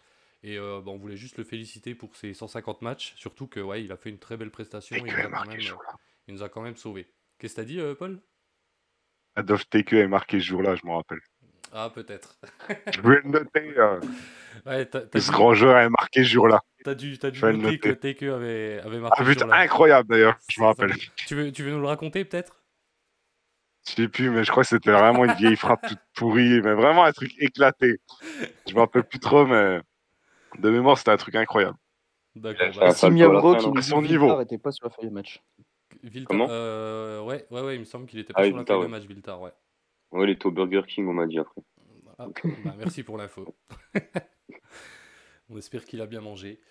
Et 0.43 0.57
euh, 0.57 0.81
bah, 0.83 0.91
on 0.91 0.97
voulait 0.97 1.17
juste 1.17 1.37
le 1.37 1.43
féliciter 1.43 1.93
pour 1.95 2.15
ses 2.15 2.33
150 2.33 2.81
matchs, 2.81 3.13
surtout 3.15 3.47
que 3.47 3.59
ouais, 3.59 3.83
il 3.83 3.91
a 3.91 3.97
fait 3.97 4.09
une 4.09 4.17
très 4.19 4.37
belle 4.37 4.49
prestation. 4.51 4.95
Et 4.95 4.99
Il 4.99 5.05
que 5.05 5.11
nous 5.11 5.19
a 5.19 5.23
quand 5.23 5.29
marqué 5.29 5.49
même, 5.51 5.61
ce 5.61 5.67
jour-là. 5.67 5.93
il 6.27 6.33
nous 6.33 6.43
a 6.43 6.49
quand 6.49 6.61
même 6.61 6.75
sauvés. 6.77 7.07
Qu'est-ce 7.37 7.55
que 7.55 7.61
t'as 7.61 7.65
dit, 7.65 7.79
euh, 7.79 7.93
Paul? 7.95 8.19
Adolphe 9.35 9.69
TQ 9.69 9.99
est 9.99 10.07
marqué 10.07 10.39
ce 10.39 10.45
jour-là, 10.45 10.75
je 10.75 10.85
me 10.85 10.91
rappelle. 10.93 11.19
Ah, 11.71 11.89
peut-être. 11.93 12.37
Je 12.93 12.99
voulais 13.01 13.21
le 13.23 13.29
noter. 13.29 13.77
euh, 13.77 13.99
Ouais, 14.65 14.85
t'as 14.85 15.01
ce 15.15 15.31
dû, 15.31 15.31
grand 15.31 15.53
joueur 15.53 15.77
est 15.77 15.89
marqué 15.89 16.23
ce 16.23 16.29
jour-là. 16.29 16.59
t'as 16.83 16.95
dû, 16.95 17.17
t'as 17.17 17.31
dû 17.31 17.39
vais 17.39 17.51
le 17.53 17.57
noter 17.57 17.79
que 17.79 17.89
noter. 17.89 18.13
TQ 18.15 18.31
avait, 18.31 18.79
avait 18.81 18.99
marqué 18.99 19.21
Un 19.21 19.25
ce 19.25 19.29
but 19.29 19.39
jour-là. 19.39 19.55
incroyable 19.59 20.09
d'ailleurs, 20.09 20.37
je 20.49 20.59
me 20.59 20.65
rappelle. 20.65 20.93
Tu 21.25 21.35
veux, 21.35 21.51
tu 21.51 21.63
veux 21.63 21.71
nous 21.71 21.79
le 21.79 21.87
raconter 21.87 22.25
peut-être? 22.25 22.60
Je 23.87 23.93
sais 23.93 24.07
plus, 24.07 24.29
mais 24.29 24.43
je 24.43 24.51
crois 24.51 24.63
que 24.63 24.69
c'était 24.69 24.91
vraiment 24.91 25.25
une 25.25 25.33
vieille 25.33 25.55
frappe 25.55 25.87
toute 25.87 25.99
pourrie, 26.13 26.61
mais 26.61 26.73
vraiment 26.73 27.03
un 27.03 27.11
truc 27.11 27.33
éclaté. 27.39 27.99
Je 28.67 28.73
me 28.75 28.79
rappelle 28.79 29.03
plus 29.03 29.19
trop, 29.19 29.45
mais 29.45 29.79
de 30.59 30.69
mémoire, 30.69 30.97
c'était 30.97 31.11
un 31.11 31.17
truc 31.17 31.35
incroyable. 31.35 31.77
D'accord. 32.35 32.67
bah, 32.79 32.91
Si 32.91 33.05
qui 33.07 33.11
non 33.13 33.73
nous 33.73 33.81
son 33.81 34.01
niveau. 34.01 34.25
Villar 34.25 34.41
était 34.41 34.57
pas 34.57 34.71
sur 34.71 34.85
la 34.85 34.91
feuille 34.91 35.09
de 35.09 35.13
match. 35.13 35.41
Viltar, 36.03 36.27
Comment? 36.27 36.47
euh, 36.49 37.21
ouais, 37.23 37.45
ouais, 37.51 37.61
ouais, 37.61 37.75
il 37.75 37.79
me 37.79 37.85
semble 37.85 38.05
qu'il 38.05 38.19
était 38.19 38.33
pas 38.33 38.41
Ah, 38.41 38.45
sur 38.47 38.55
la 38.55 38.65
feuille 38.65 38.77
de 38.77 38.81
ouais. 38.83 38.87
match, 38.87 39.03
Viltar, 39.03 39.41
ouais. 39.41 39.51
Ouais, 40.11 40.25
il 40.25 40.29
était 40.31 40.45
au 40.45 40.51
Burger 40.51 40.83
King, 40.87 41.07
on 41.07 41.13
m'a 41.13 41.27
dit 41.27 41.39
après. 41.39 41.61
Ah, 42.17 42.27
bah, 42.27 42.75
merci 42.77 43.03
pour 43.03 43.17
l'info. 43.17 43.55
On 45.49 45.57
espère 45.57 45.83
qu'il 45.83 46.01
a 46.01 46.05
bien 46.05 46.21
mangé. 46.21 46.61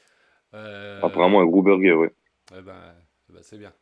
Euh, 0.54 1.02
Apparemment, 1.02 1.40
un 1.40 1.46
gros 1.46 1.62
burger, 1.62 1.92
ouais. 1.92 2.14
eh 2.56 2.62
ben, 2.62 2.94
eh 3.28 3.32
ben, 3.32 3.42
c'est 3.42 3.58
bien. 3.58 3.72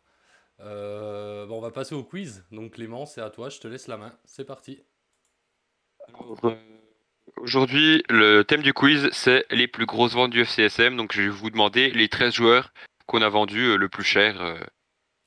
Euh, 0.61 1.47
bon, 1.47 1.59
on 1.59 1.61
va 1.61 1.71
passer 1.71 1.95
au 1.95 2.05
quiz. 2.05 2.45
Donc 2.51 2.73
Clément, 2.73 3.07
c'est 3.07 3.21
à 3.21 3.31
toi, 3.31 3.49
je 3.49 3.59
te 3.59 3.69
laisse 3.69 3.89
la 3.89 3.97
main. 3.97 4.13
C'est 4.25 4.45
parti. 4.45 4.83
Alors, 6.09 6.39
euh, 6.45 6.55
Aujourd'hui, 7.37 8.03
le 8.09 8.43
thème 8.43 8.63
du 8.63 8.73
quiz, 8.73 9.09
c'est 9.13 9.47
les 9.51 9.69
plus 9.69 9.87
grosses 9.87 10.15
ventes 10.15 10.31
du 10.31 10.41
FCSM. 10.41 10.97
Donc, 10.97 11.13
je 11.13 11.23
vais 11.23 11.29
vous 11.29 11.51
demander 11.51 11.91
les 11.91 12.09
13 12.09 12.33
joueurs 12.33 12.73
qu'on 13.07 13.23
a 13.23 13.29
vendus 13.29 13.67
euh, 13.67 13.77
le 13.77 13.89
plus 13.89 14.05
cher. 14.05 14.67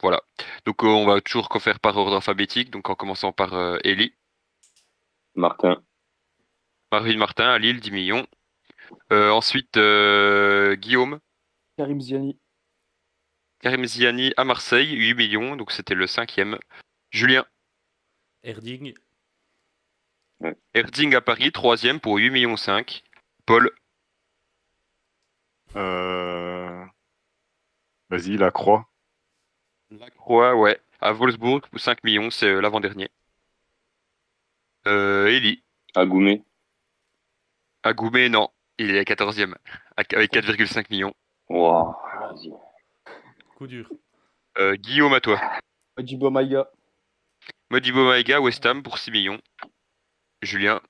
voilà. 0.02 0.22
Donc, 0.66 0.84
on 0.84 1.06
va 1.06 1.22
toujours 1.22 1.48
faire 1.62 1.80
par 1.80 1.96
ordre 1.98 2.16
alphabétique. 2.16 2.72
Donc, 2.72 2.90
en 2.90 2.96
commençant 2.96 3.32
par 3.32 3.80
Eli. 3.86 4.14
Martin, 5.36 5.82
Marvin 6.92 7.16
Martin 7.16 7.50
à 7.50 7.58
Lille, 7.58 7.80
10 7.80 7.92
millions. 7.92 8.28
Euh, 9.14 9.30
ensuite, 9.30 9.78
euh, 9.78 10.76
Guillaume. 10.76 11.20
Karim 11.78 12.02
Ziani. 12.02 12.38
Karim 13.62 13.86
Ziani 13.86 14.34
à 14.38 14.44
Marseille, 14.44 14.92
8 14.92 15.14
millions. 15.14 15.56
Donc, 15.56 15.72
c'était 15.72 15.96
le 15.96 16.08
cinquième. 16.08 16.58
Julien. 17.12 17.46
Erding, 18.44 18.94
Erding 20.74 21.16
à 21.16 21.22
Paris, 21.22 21.52
troisième 21.52 22.00
pour 22.00 22.18
8 22.18 22.32
millions 22.32 22.58
5. 22.58 23.04
Paul. 23.46 23.70
Euh... 25.76 26.84
Vas-y, 28.10 28.38
la 28.38 28.52
croix. 28.52 28.88
Lacroix, 29.92 30.56
ouais. 30.56 30.80
À 31.00 31.14
Wolfsburg, 31.14 31.62
pour 31.70 31.80
5 31.80 32.04
millions, 32.04 32.30
c'est 32.32 32.48
euh, 32.48 32.62
l'avant-dernier. 32.62 33.10
Euh, 34.88 35.28
Eli. 35.28 35.64
Agoumé, 35.94 36.44
À 37.84 37.94
Goumet, 37.94 38.30
non. 38.30 38.50
Il 38.78 38.96
est 38.96 39.04
14e. 39.04 39.56
Avec 39.98 40.34
4,5 40.34 40.88
millions. 40.90 41.14
Wow, 41.50 41.96
vas-y. 42.20 42.52
Coup 43.62 43.68
dur. 43.68 43.88
Euh, 44.58 44.76
Guillaume 44.76 45.14
à 45.14 45.22
toi. 45.22 45.40
Ojibo 45.96 46.32
Maïga. 46.32 46.72
Modibo 47.70 48.08
Maïga, 48.08 48.42
West 48.42 48.66
Ham 48.66 48.82
pour 48.82 48.98
6 48.98 49.12
millions. 49.12 49.40
Julien. 50.42 50.82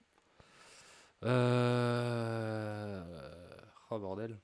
Euh... 1.26 3.04
Oh 3.90 4.00
bordel. 4.00 4.40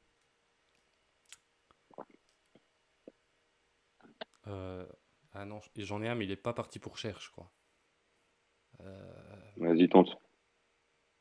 Euh, 4.47 4.85
Ah 5.33 5.45
non, 5.45 5.61
j'en 5.77 6.01
ai 6.01 6.09
un, 6.09 6.15
mais 6.15 6.25
il 6.25 6.31
est 6.31 6.35
pas 6.35 6.51
parti 6.51 6.79
pour 6.79 6.97
cher, 6.97 7.21
je 7.21 7.31
crois. 7.31 7.49
Euh, 8.81 9.13
Vas-y, 9.55 9.87
tente. 9.87 10.17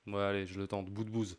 Ouais, 0.09 0.23
allez, 0.23 0.47
je 0.47 0.59
le 0.59 0.67
tente. 0.67 0.91
Bout 0.91 1.05
de 1.05 1.11
bouse. 1.11 1.39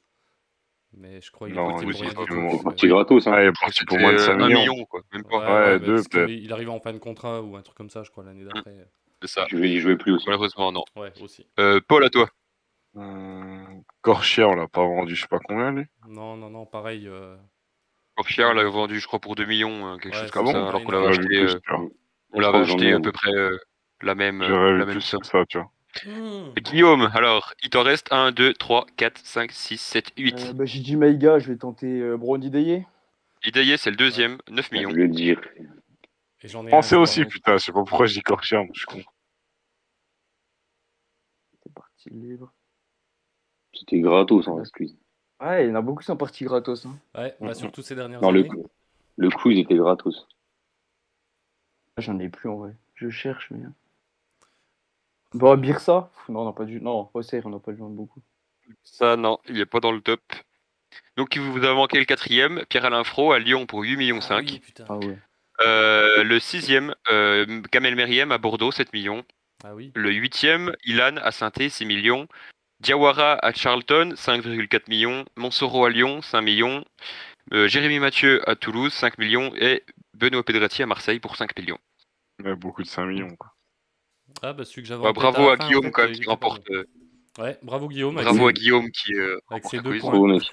Mais 0.94 1.22
je 1.22 1.32
crois 1.32 1.48
qu'il 1.50 1.58
est 1.58 1.60
parti 1.60 1.86
il 1.86 1.92
pour 1.92 2.04
est 2.04 2.08
rien. 2.08 2.74
C'est 2.78 2.88
gratos, 2.88 3.28
hein. 3.28 3.32
Ah, 3.36 3.44
il 3.44 3.48
est 3.48 3.60
parti 3.60 3.86
pour 3.86 4.00
moins 4.00 4.14
de 4.14 4.18
5 4.18 4.32
C'était, 4.32 4.44
euh, 4.44 4.48
millions. 4.48 4.60
un 4.60 4.74
million, 4.74 4.86
quoi. 4.86 5.02
Ouais, 5.32 5.38
Ouais, 5.38 5.80
deux, 5.80 6.02
il 6.30 6.52
arrive 6.54 6.70
en 6.70 6.80
fin 6.80 6.94
de 6.94 6.98
contrat 6.98 7.42
ou 7.42 7.56
un 7.56 7.62
truc 7.62 7.76
comme 7.78 7.90
ça, 7.90 8.04
je 8.04 8.12
crois, 8.12 8.24
l'année 8.24 8.44
d'après. 8.44 8.88
C'est 9.22 9.30
ça. 9.30 9.46
Je 9.50 9.58
vais 9.58 9.70
y 9.70 9.80
jouer 9.80 9.96
plus 9.98 10.14
aussi. 10.14 10.26
Malheureusement, 10.28 10.72
non. 10.72 10.84
Ouais, 10.96 11.12
aussi. 11.22 11.46
Euh, 11.60 11.80
Paul 11.88 12.06
à 12.06 12.10
toi. 12.10 12.30
Euh... 12.96 13.64
Corchia, 14.02 14.48
on 14.48 14.56
l'a 14.56 14.68
pas 14.68 14.84
vendu, 14.84 15.16
je 15.16 15.22
sais 15.22 15.28
pas 15.28 15.40
combien, 15.40 15.72
lui. 15.72 15.86
Non, 16.08 16.36
non, 16.38 16.50
non, 16.50 16.66
pareil. 16.66 17.08
euh, 17.08 17.36
Corchia, 18.16 18.50
on 18.50 18.54
l'a 18.54 18.64
vendu, 18.64 19.00
je 19.00 19.08
crois, 19.08 19.20
pour 19.20 19.36
2 19.36 19.46
millions, 19.46 19.86
hein, 19.86 19.98
quelque 20.00 20.14
Ouais, 20.16 20.20
chose 20.22 20.28
c'est 20.28 20.34
comme 20.34 20.48
ça, 20.48 20.54
ça, 20.54 20.60
bon, 20.62 20.68
alors 20.68 20.84
qu'on 20.84 20.92
l'avait 20.92 21.08
acheté, 21.08 21.24
plus, 21.24 21.56
euh, 21.56 21.90
on 22.34 22.40
l'avait 22.40 22.58
acheté 22.60 22.94
à 22.94 23.00
peu 23.00 23.12
près 23.12 23.32
euh, 23.32 23.58
la 24.02 24.16
même, 24.16 24.42
euh, 24.42 24.78
la 24.78 24.86
même 24.86 24.96
plus 24.96 25.02
somme. 25.02 25.24
ça, 25.24 25.44
tu 25.48 25.58
vois. 25.60 25.70
Hmm. 26.06 26.54
Guillaume, 26.60 27.10
alors, 27.14 27.54
il 27.64 27.70
t'en 27.70 27.84
reste 27.84 28.12
1, 28.12 28.32
2, 28.32 28.54
3, 28.54 28.86
4, 28.98 29.18
5, 29.20 29.52
6, 29.52 29.78
7, 29.80 30.12
8. 30.18 30.36
Euh, 30.50 30.54
bah, 30.54 30.66
J'ai 30.66 30.80
dit 30.80 30.96
Maïga, 30.96 31.40
je 31.40 31.48
vais 31.52 31.58
tenter 31.58 32.02
euh, 32.02 32.18
Brody. 32.18 32.84
Idaye, 33.48 33.77
c'est 33.77 33.89
le 33.89 33.96
deuxième, 33.96 34.38
9 34.50 34.68
Je 34.70 34.75
millions. 34.75 34.89
vais 34.89 34.96
le 35.04 35.08
dire. 35.08 35.39
Et 36.42 36.48
j'en 36.48 36.66
ai 36.68 36.70
Pensez 36.70 36.96
un, 36.96 37.00
aussi, 37.00 37.25
putain, 37.25 37.58
je 37.58 37.63
sais 37.66 37.72
pas 37.72 37.84
pourquoi 37.84 38.06
je 38.06 38.13
dis 38.13 38.22
Corchia, 38.22 38.58
moi, 38.60 38.68
je 38.74 38.80
suis 38.80 38.86
con. 38.88 39.01
C'est 41.63 41.74
parti 41.74 42.10
libre. 42.10 42.54
C'était 43.74 44.00
gratos 44.00 44.48
en 44.48 44.60
excuse. 44.60 44.96
Ouais, 45.39 45.66
il 45.66 45.70
y 45.70 45.72
en 45.72 45.75
a 45.75 45.82
beaucoup 45.82 46.00
qui 46.01 46.06
sont 46.08 46.18
partis 46.18 46.44
gratos. 46.44 46.86
Hein. 46.86 46.98
Ouais, 47.16 47.36
bah, 47.39 47.54
surtout 47.54 47.82
ces 47.82 47.96
dernières 47.96 48.22
Non, 48.22 48.32
le, 48.32 48.42
années. 48.42 48.63
le 49.18 49.30
coup, 49.30 49.51
il 49.51 49.60
était 49.60 49.75
gratos. 49.75 50.27
J'en 51.98 52.20
ai 52.20 52.30
plus 52.30 52.50
en 52.50 52.58
vrai. 52.58 52.75
Je 52.96 53.10
cherche, 53.10 53.50
mais. 53.51 53.63
Bon, 55.34 55.56
Birsa 55.58 56.12
Non, 56.30 56.42
on 56.42 56.46
n'a 56.46 56.54
pas 56.54 56.66
dû. 56.66 56.82
Non, 56.82 57.10
Auxerre, 57.13 57.46
on 57.46 57.50
n'a 57.50 57.60
pas 57.60 57.72
dû 57.72 57.80
vendre 57.80 57.96
beaucoup. 57.96 58.22
Ça, 58.84 59.16
non, 59.16 59.39
il 59.48 59.60
est 59.60 59.66
pas 59.66 59.80
dans 59.80 59.92
le 59.92 60.01
top. 60.01 60.22
Donc, 61.17 61.36
il 61.36 61.41
vous 61.41 61.65
a 61.65 61.74
manqué 61.74 61.98
le 62.00 62.06
quatrième, 62.06 62.63
Pierre-Alain 62.70 63.03
Fro 63.03 63.32
à 63.32 63.39
Lyon 63.39 63.65
pour 63.65 63.82
8 63.82 63.98
millions 63.98 64.20
Ah 64.20 64.27
5. 64.27 64.46
oui, 64.48 64.60
putain. 64.60 64.86
Ah 64.88 64.98
ouais. 64.98 65.17
Euh, 65.65 66.24
le 66.24 66.39
sixième, 66.39 66.94
euh, 67.12 67.62
Kamel 67.72 67.96
Meriem 67.96 68.32
à 68.32 68.38
Bordeaux, 68.38 68.72
7 68.72 68.94
millions. 68.94 69.24
Ah 69.63 69.74
oui. 69.74 69.91
Le 69.96 70.12
huitième, 70.12 70.75
Ilan 70.86 71.15
à 71.17 71.32
saint 71.32 71.51
6 71.58 71.84
millions. 71.86 72.27
Diawara 72.79 73.34
à 73.44 73.53
Charlton, 73.53 74.13
5,4 74.15 74.84
millions. 74.88 75.25
Monsoro 75.36 75.86
à 75.86 75.89
Lyon, 75.89 76.22
5 76.22 76.41
millions. 76.41 76.86
Euh, 77.53 77.67
Jérémy 77.67 77.98
Mathieu 77.98 78.48
à 78.48 78.56
Toulouse, 78.56 78.94
5 78.94 79.17
millions. 79.17 79.51
Et 79.56 79.84
Benoît 80.13 80.44
Pedretti 80.44 80.84
à 80.84 80.86
Marseille 80.86 81.20
pour 81.20 81.36
5 81.36 81.58
millions. 81.58 81.79
Beaucoup 82.58 82.84
de 82.84 82.88
5 82.88 83.06
millions, 83.08 83.36
quoi. 83.36 83.53
Ah 84.44 84.53
bah 84.53 84.65
celui 84.65 84.84
que 84.84 84.88
j'avais 84.89 85.03
tête 85.03 85.15
bravo 85.15 85.50
à 85.50 85.58
fin, 85.58 85.63
en 85.63 85.67
Guillaume 85.67 85.86
fait, 85.86 85.91
quand 85.91 86.03
même 86.03 86.13
il 86.13 86.20
qui 86.20 86.29
remporte. 86.29 86.67
Euh. 87.39 87.44
Ouais, 87.44 87.58
bravo 87.63 87.88
Guillaume. 87.88 88.17
avec 88.17 88.25
bravo 88.27 88.39
ses- 88.44 88.50
à 88.50 88.51
Guillaume 88.53 88.89
qui 88.91 89.13
euh, 89.15 89.39
Avec 89.50 89.65
ses 89.65 89.79
deux 89.79 89.91
quiz. 89.91 90.01
points. 90.01 90.10
Bravo, 90.12 90.27
mec. 90.27 90.44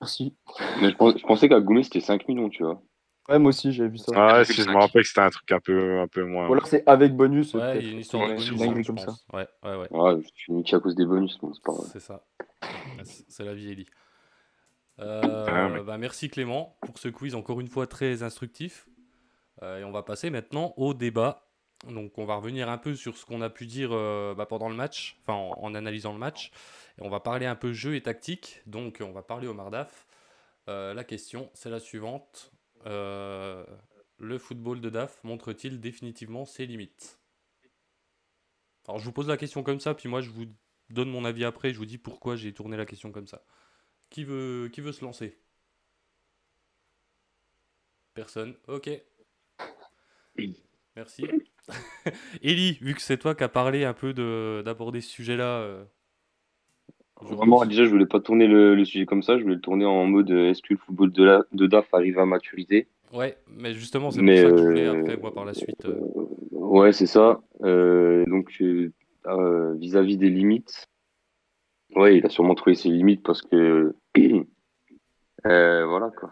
Merci. 0.00 0.36
Mais 0.80 0.90
je, 0.90 1.26
pensais 1.26 1.48
qu'à 1.48 1.60
Goumé, 1.60 1.82
c'était 1.82 2.00
5 2.00 2.26
millions, 2.28 2.48
tu 2.48 2.62
vois. 2.62 2.80
Ouais, 3.28 3.38
moi 3.40 3.48
aussi, 3.48 3.72
j'avais 3.72 3.88
vu 3.88 3.98
ça. 3.98 4.12
Ah 4.14 4.26
ouais, 4.38 4.42
1,5. 4.42 4.52
si 4.52 4.62
je 4.62 4.68
me 4.68 4.76
rappelle 4.76 5.02
que 5.02 5.08
c'était 5.08 5.20
un 5.20 5.30
truc 5.30 5.50
un 5.50 5.58
peu, 5.58 5.98
un 6.00 6.06
peu 6.06 6.22
moins. 6.24 6.48
Ou 6.48 6.52
alors 6.52 6.66
c'est 6.68 6.84
avec 6.86 7.14
bonus. 7.16 7.54
Ouais, 7.54 7.78
il 7.80 7.86
y 7.86 7.88
a 7.88 7.92
une 7.92 7.98
histoire 8.00 8.28
de 8.28 8.34
Ouais, 8.34 8.66
bonus, 8.66 8.86
comme 8.86 8.98
ça. 8.98 9.12
Ouais, 9.32 9.48
ouais, 9.64 9.76
ouais. 9.76 9.88
Ouais, 9.90 10.20
je 10.22 10.28
suis 10.34 10.52
niqué 10.52 10.76
à 10.76 10.80
cause 10.80 10.94
des 10.94 11.06
bonus, 11.06 11.36
bon, 11.38 11.52
c'est 11.52 11.62
pas 11.64 11.72
grave. 11.72 11.88
C'est 11.92 12.00
ça. 12.00 12.24
C'est 13.28 13.44
la 13.44 13.54
vie, 13.54 13.72
Ellie. 13.72 13.86
Euh, 15.00 15.46
Ah, 15.48 15.68
mais- 15.68 15.82
bah, 15.82 15.98
merci 15.98 16.30
Clément 16.30 16.76
pour 16.86 16.98
ce 16.98 17.08
quiz 17.08 17.34
encore 17.34 17.60
une 17.60 17.68
fois 17.68 17.86
très 17.86 18.22
instructif. 18.22 18.86
Euh, 19.62 19.80
et 19.80 19.84
on 19.84 19.90
va 19.90 20.02
passer 20.02 20.30
maintenant 20.30 20.72
au 20.76 20.94
débat. 20.94 21.45
Donc 21.84 22.18
on 22.18 22.24
va 22.24 22.36
revenir 22.36 22.68
un 22.68 22.78
peu 22.78 22.94
sur 22.94 23.16
ce 23.16 23.24
qu'on 23.26 23.42
a 23.42 23.50
pu 23.50 23.66
dire 23.66 23.90
euh, 23.92 24.34
bah, 24.34 24.46
pendant 24.46 24.68
le 24.68 24.74
match, 24.74 25.18
enfin 25.22 25.34
en, 25.34 25.74
analysant 25.74 26.12
le 26.12 26.18
match. 26.18 26.50
Et 26.98 27.02
on 27.02 27.10
va 27.10 27.20
parler 27.20 27.46
un 27.46 27.54
peu 27.54 27.72
jeu 27.72 27.94
et 27.94 28.02
tactique. 28.02 28.62
Donc 28.66 28.98
on 29.00 29.12
va 29.12 29.22
parler 29.22 29.46
au 29.46 29.54
Mardaf. 29.54 30.06
Euh, 30.68 30.94
la 30.94 31.04
question, 31.04 31.50
c'est 31.54 31.70
la 31.70 31.78
suivante. 31.78 32.52
Euh, 32.86 33.64
le 34.18 34.38
football 34.38 34.80
de 34.80 34.90
DAF 34.90 35.22
montre-t-il 35.22 35.80
définitivement 35.80 36.44
ses 36.44 36.66
limites? 36.66 37.20
Alors 38.88 38.98
je 38.98 39.04
vous 39.04 39.12
pose 39.12 39.28
la 39.28 39.36
question 39.36 39.62
comme 39.62 39.80
ça, 39.80 39.94
puis 39.94 40.08
moi 40.08 40.20
je 40.20 40.30
vous 40.30 40.46
donne 40.90 41.10
mon 41.10 41.24
avis 41.24 41.44
après, 41.44 41.72
je 41.72 41.78
vous 41.78 41.86
dis 41.86 41.98
pourquoi 41.98 42.36
j'ai 42.36 42.52
tourné 42.54 42.76
la 42.76 42.86
question 42.86 43.12
comme 43.12 43.26
ça. 43.26 43.44
Qui 44.10 44.24
veut, 44.24 44.70
qui 44.72 44.80
veut 44.80 44.92
se 44.92 45.04
lancer? 45.04 45.38
Personne? 48.14 48.56
Ok. 48.66 48.88
Merci. 50.96 51.26
Ellie, 52.42 52.78
vu 52.80 52.94
que 52.94 53.02
c'est 53.02 53.18
toi 53.18 53.34
qui 53.34 53.44
as 53.44 53.48
parlé 53.48 53.84
un 53.84 53.92
peu 53.92 54.12
de- 54.14 54.62
d'aborder 54.64 55.00
ce 55.00 55.10
sujet-là. 55.10 55.60
euh. 55.60 55.84
Vraiment, 57.20 57.64
déjà, 57.64 57.84
je 57.84 57.90
voulais 57.90 58.06
pas 58.06 58.20
tourner 58.20 58.46
le, 58.46 58.74
le 58.74 58.84
sujet 58.84 59.06
comme 59.06 59.22
ça, 59.22 59.38
je 59.38 59.42
voulais 59.42 59.54
le 59.56 59.60
tourner 59.60 59.84
en 59.86 60.04
mode 60.06 60.30
euh, 60.30 60.50
est-ce 60.50 60.62
que 60.62 60.74
le 60.74 60.78
football 60.78 61.10
de, 61.12 61.24
la, 61.24 61.42
de 61.52 61.66
DAF 61.66 61.92
arrive 61.94 62.18
à 62.18 62.26
maturité? 62.26 62.88
Ouais, 63.12 63.38
mais 63.48 63.72
justement, 63.72 64.10
c'est 64.10 64.20
pour 64.20 64.36
ça 64.36 64.50
que 64.50 64.56
je 64.58 64.62
voulais 64.62 64.86
euh, 64.86 65.00
après, 65.00 65.16
moi, 65.16 65.32
par 65.32 65.44
la 65.44 65.54
suite. 65.54 65.86
euh, 65.86 65.98
Ouais, 66.50 66.92
c'est 66.92 67.06
ça. 67.06 67.40
Euh, 67.62 68.24
donc, 68.26 68.50
euh, 68.60 68.92
euh, 69.26 69.74
vis-à-vis 69.74 70.18
des 70.18 70.28
limites, 70.30 70.88
ouais, 71.94 72.18
il 72.18 72.26
a 72.26 72.28
sûrement 72.28 72.54
trouvé 72.54 72.74
ses 72.76 72.88
limites 72.90 73.22
parce 73.22 73.42
que. 73.42 73.94
euh, 75.46 75.86
voilà, 75.86 76.10
quoi. 76.18 76.30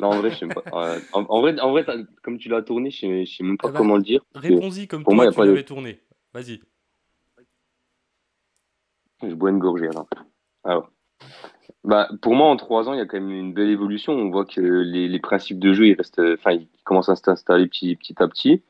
Non, 0.00 0.08
en 0.08 0.18
vrai, 0.20 0.30
je 0.30 0.36
sais 0.38 0.46
pas. 0.48 0.62
Euh, 0.74 0.98
en, 1.12 1.24
en 1.28 1.40
vrai, 1.40 1.58
en 1.60 1.70
vrai 1.70 1.84
t'as- 1.84 2.02
comme 2.22 2.38
tu 2.38 2.48
l'as 2.48 2.62
tourné, 2.62 2.90
je 2.90 3.00
sais, 3.00 3.24
je 3.24 3.36
sais 3.36 3.44
même 3.44 3.56
pas 3.58 3.68
Eh 3.68 3.72
ben, 3.72 3.78
comment 3.78 3.96
le 3.96 4.02
dire. 4.02 4.22
Réponds-y 4.34 4.86
comme 4.88 5.04
pour 5.04 5.14
toi, 5.14 5.24
moi, 5.24 5.32
tu 5.32 5.40
de- 5.40 5.44
l'avais 5.46 5.64
tourné. 5.64 6.00
Vas-y. 6.32 6.60
Je 9.22 9.34
bois 9.34 9.50
une 9.50 9.58
gorgée, 9.58 9.88
alors. 9.88 10.08
Alors. 10.64 10.90
Bah, 11.84 12.08
pour 12.22 12.34
moi, 12.34 12.48
en 12.48 12.56
trois 12.56 12.88
ans, 12.88 12.94
il 12.94 12.98
y 12.98 13.00
a 13.00 13.06
quand 13.06 13.20
même 13.20 13.30
une 13.30 13.52
belle 13.54 13.70
évolution. 13.70 14.12
On 14.12 14.30
voit 14.30 14.44
que 14.46 14.60
les, 14.60 15.06
les 15.08 15.20
principes 15.20 15.58
de 15.58 15.72
jeu, 15.72 15.86
ils 15.86 15.94
restent, 15.94 16.20
enfin, 16.20 16.52
ils 16.52 16.68
commencent 16.84 17.08
à 17.08 17.16
s'installer 17.16 17.66
petit, 17.68 17.94
petit 17.96 18.14
à 18.22 18.28
petit. 18.28 18.62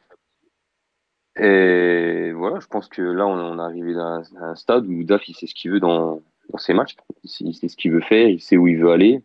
Et 1.37 2.33
voilà, 2.33 2.61
je 2.61 2.67
pense 2.67 2.89
que 2.89 3.03
là, 3.03 3.27
on, 3.27 3.59
est 3.59 3.63
arrivé 3.63 3.95
à 3.97 4.03
un, 4.05 4.23
à 4.37 4.45
un 4.51 4.55
stade 4.55 4.87
où 4.87 5.03
Daf, 5.05 5.29
il 5.29 5.35
sait 5.35 5.47
ce 5.47 5.55
qu'il 5.55 5.71
veut 5.73 5.81
dans, 5.81 6.23
dans 6.51 6.59
ses 6.59 6.75
matchs. 6.75 6.97
Il 7.25 7.31
sait, 7.31 7.45
il 7.45 7.55
sait 7.55 7.69
ce 7.69 7.77
qu'il 7.77 7.93
veut 7.93 8.01
faire, 8.01 8.29
il 8.29 8.41
sait 8.41 8.57
où 8.57 8.69
il 8.69 8.79
veut 8.79 8.91
aller. 8.93 9.23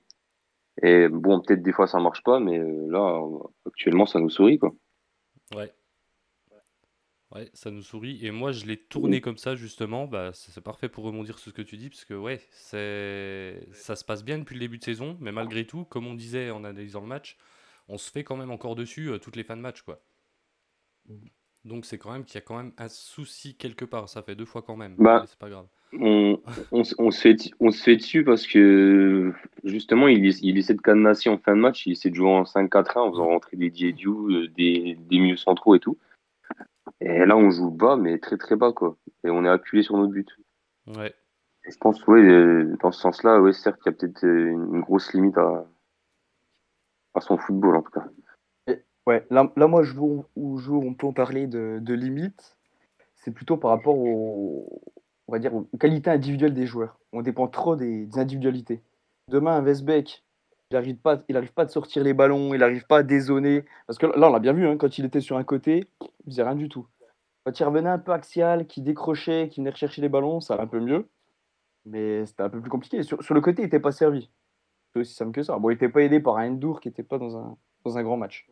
Et 0.81 1.07
bon, 1.09 1.41
peut-être 1.41 1.61
des 1.61 1.71
fois, 1.71 1.87
ça 1.87 1.99
marche 1.99 2.23
pas, 2.23 2.39
mais 2.39 2.57
euh, 2.57 2.87
là, 2.89 3.21
actuellement, 3.65 4.05
ça 4.05 4.19
nous 4.19 4.29
sourit, 4.29 4.59
quoi. 4.59 4.73
Ouais. 5.55 5.73
Ouais, 7.31 7.49
ça 7.53 7.69
nous 7.69 7.83
sourit. 7.83 8.25
Et 8.25 8.31
moi, 8.31 8.51
je 8.51 8.65
l'ai 8.65 8.77
tourné 8.77 9.21
comme 9.21 9.37
ça, 9.37 9.55
justement. 9.55 10.07
Bah, 10.07 10.31
c'est 10.33 10.61
parfait 10.61 10.89
pour 10.89 11.03
rebondir 11.03 11.37
sur 11.37 11.51
ce 11.51 11.55
que 11.55 11.61
tu 11.61 11.77
dis, 11.77 11.89
parce 11.89 12.05
que, 12.05 12.13
ouais, 12.13 12.41
c'est... 12.51 13.67
ça 13.73 13.95
se 13.95 14.03
passe 14.03 14.23
bien 14.23 14.39
depuis 14.39 14.55
le 14.55 14.61
début 14.61 14.79
de 14.79 14.83
saison, 14.83 15.17
mais 15.19 15.31
malgré 15.31 15.65
tout, 15.65 15.85
comme 15.85 16.07
on 16.07 16.15
disait 16.15 16.49
en 16.49 16.63
analysant 16.63 17.01
le 17.01 17.07
match, 17.07 17.37
on 17.87 17.97
se 17.97 18.09
fait 18.09 18.23
quand 18.23 18.37
même 18.37 18.51
encore 18.51 18.75
dessus 18.75 19.09
euh, 19.09 19.19
toutes 19.19 19.35
les 19.35 19.43
fins 19.43 19.57
de 19.57 19.61
match, 19.61 19.81
quoi. 19.81 20.01
Donc, 21.65 21.85
c'est 21.85 21.97
quand 21.97 22.11
même 22.11 22.23
qu'il 22.23 22.35
y 22.35 22.37
a 22.37 22.41
quand 22.41 22.57
même 22.57 22.71
un 22.77 22.87
souci 22.87 23.55
quelque 23.55 23.85
part. 23.85 24.07
Ça 24.09 24.21
fait 24.21 24.35
deux 24.35 24.45
fois 24.45 24.61
quand 24.61 24.75
même. 24.77 24.95
Bah, 24.97 25.23
c'est 25.27 25.37
pas 25.37 25.49
grave. 25.49 25.67
on, 25.93 26.39
on, 26.71 26.83
se- 26.83 26.95
on 26.99 27.11
se 27.11 27.19
fait, 27.19 27.35
on 27.59 27.71
se 27.71 27.81
fait 27.83 27.95
dessus 27.97 28.23
parce 28.23 28.45
que 28.47 29.33
justement, 29.63 30.07
il, 30.07 30.25
essa- 30.25 30.39
il 30.43 30.57
essaie 30.57 30.73
de 30.75 30.81
cadenasser 30.81 31.29
en 31.29 31.37
fin 31.37 31.55
de 31.55 31.61
match, 31.61 31.85
il 31.85 31.93
essaie 31.93 32.09
de 32.09 32.15
jouer 32.15 32.29
en 32.29 32.43
5-4-1 32.45 32.99
en 32.99 33.11
faisant 33.11 33.25
rentrer 33.27 33.57
des 33.57 33.69
Diediou, 33.69 34.29
euh, 34.31 34.47
des, 34.49 34.95
des 34.99 35.19
milieux 35.19 35.37
centraux 35.37 35.75
et 35.75 35.79
tout. 35.79 35.97
Et 37.01 37.25
là, 37.25 37.35
on 37.37 37.49
joue 37.51 37.71
bas, 37.71 37.95
mais 37.97 38.19
très 38.19 38.37
très 38.37 38.55
bas, 38.55 38.71
quoi. 38.71 38.97
Et 39.23 39.29
on 39.29 39.43
est 39.45 39.49
appuyé 39.49 39.83
sur 39.83 39.97
notre 39.97 40.11
but. 40.13 40.29
Ouais. 40.87 41.13
Et 41.65 41.71
je 41.71 41.77
pense, 41.77 42.05
ouais, 42.07 42.21
euh, 42.21 42.75
dans 42.81 42.91
ce 42.91 43.01
sens-là, 43.01 43.41
ouais, 43.41 43.53
certes, 43.53 43.79
il 43.85 43.89
y 43.89 43.89
a 43.89 43.91
peut-être 43.93 44.23
euh, 44.25 44.51
une 44.51 44.81
grosse 44.81 45.13
limite 45.13 45.37
à, 45.37 45.65
à 47.13 47.21
son 47.21 47.37
football, 47.37 47.75
en 47.75 47.81
tout 47.81 47.91
cas. 47.91 48.05
Ouais, 49.09 49.25
là, 49.31 49.49
moi, 49.67 49.81
je 49.81 49.93
veux, 49.93 50.01
où 50.35 50.59
on 50.85 50.93
peut 50.93 51.07
en 51.07 51.13
parler 51.13 51.47
de, 51.47 51.79
de 51.81 51.93
limites. 51.95 52.59
C'est 53.15 53.31
plutôt 53.31 53.57
par 53.57 53.71
rapport 53.71 53.97
aux, 53.97 54.83
on 55.27 55.31
va 55.31 55.39
dire, 55.39 55.55
aux 55.55 55.65
qualités 55.79 56.11
individuelles 56.11 56.53
des 56.53 56.67
joueurs. 56.67 56.99
On 57.11 57.23
dépend 57.23 57.47
trop 57.47 57.75
des, 57.75 58.07
individualités. 58.19 58.83
Demain, 59.27 59.57
un 59.57 59.63
Westbeck, 59.63 60.23
il 60.69 60.75
n'arrive 60.75 60.97
pas, 60.97 61.23
il 61.27 61.35
arrive 61.37 61.53
pas 61.53 61.67
sortir 61.67 62.03
les 62.03 62.13
ballons, 62.13 62.53
il 62.53 62.59
n'arrive 62.59 62.85
pas 62.85 62.97
à 62.97 63.03
dézoner. 63.03 63.65
Parce 63.87 63.97
que 63.97 64.05
là, 64.05 64.29
on 64.29 64.31
l'a 64.31 64.37
bien 64.37 64.53
vu, 64.53 64.67
hein, 64.67 64.77
quand 64.77 64.99
il 64.99 65.05
était 65.05 65.21
sur 65.21 65.37
un 65.37 65.43
côté, 65.43 65.87
il 66.27 66.31
faisait 66.31 66.43
rien 66.43 66.53
du 66.53 66.69
tout. 66.69 66.85
Quand 67.45 67.59
il 67.59 67.63
revenait 67.63 67.89
un 67.89 67.97
peu 67.97 68.11
axial, 68.11 68.67
qui 68.67 68.83
décrochait, 68.83 69.49
qui 69.49 69.59
venait 69.59 69.71
rechercher 69.71 70.03
les 70.03 70.09
ballons, 70.09 70.39
ça 70.39 70.53
allait 70.53 70.63
un 70.65 70.67
peu 70.67 70.81
mieux. 70.81 71.09
Mais 71.83 72.27
c'était 72.27 72.43
un 72.43 72.49
peu 72.49 72.61
plus 72.61 72.69
compliqué. 72.69 73.01
Sur, 73.01 73.23
sur 73.23 73.33
le 73.33 73.41
côté, 73.41 73.63
il 73.63 73.65
n'était 73.65 73.79
pas 73.79 73.91
servi. 73.91 74.29
C'est 74.93 74.99
aussi 74.99 75.15
simple 75.15 75.31
que 75.31 75.41
ça. 75.41 75.57
Bon, 75.57 75.71
il 75.71 75.73
n'était 75.73 75.89
pas 75.89 76.03
aidé 76.03 76.19
par 76.19 76.37
un 76.37 76.51
Endur 76.51 76.79
qui 76.79 76.89
n'était 76.89 77.01
pas 77.01 77.17
dans 77.17 77.35
un, 77.35 77.57
dans 77.83 77.97
un 77.97 78.03
grand 78.03 78.17
match. 78.17 78.47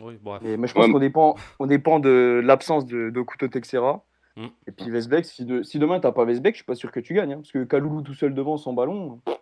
Oui, 0.00 0.18
bref. 0.22 0.40
Mais 0.42 0.56
moi, 0.56 0.66
je 0.66 0.72
pense 0.74 0.86
Ouais. 0.86 0.92
qu'on 0.92 0.98
dépend, 0.98 1.34
on 1.58 1.66
dépend 1.66 2.00
de 2.00 2.40
l'absence 2.44 2.86
de, 2.86 3.10
de 3.10 3.20
Couteau 3.20 3.48
Texera. 3.48 4.04
Mm. 4.36 4.46
Et 4.66 4.72
puis 4.72 4.88
Vesbeck, 4.90 5.24
si, 5.26 5.44
de- 5.44 5.62
si 5.62 5.78
demain 5.78 6.00
t'as 6.00 6.12
pas 6.12 6.24
Vesbeck, 6.24 6.54
je 6.54 6.58
suis 6.58 6.64
pas 6.64 6.74
sûr 6.74 6.90
que 6.90 7.00
tu 7.00 7.12
gagnes. 7.12 7.32
hein, 7.34 7.36
parce 7.36 7.52
que 7.52 7.64
Kaloulou 7.64 8.00
tout 8.02 8.14
seul 8.14 8.32
devant 8.34 8.56
sans 8.56 8.72
ballon, 8.72 9.20
t'as 9.26 9.34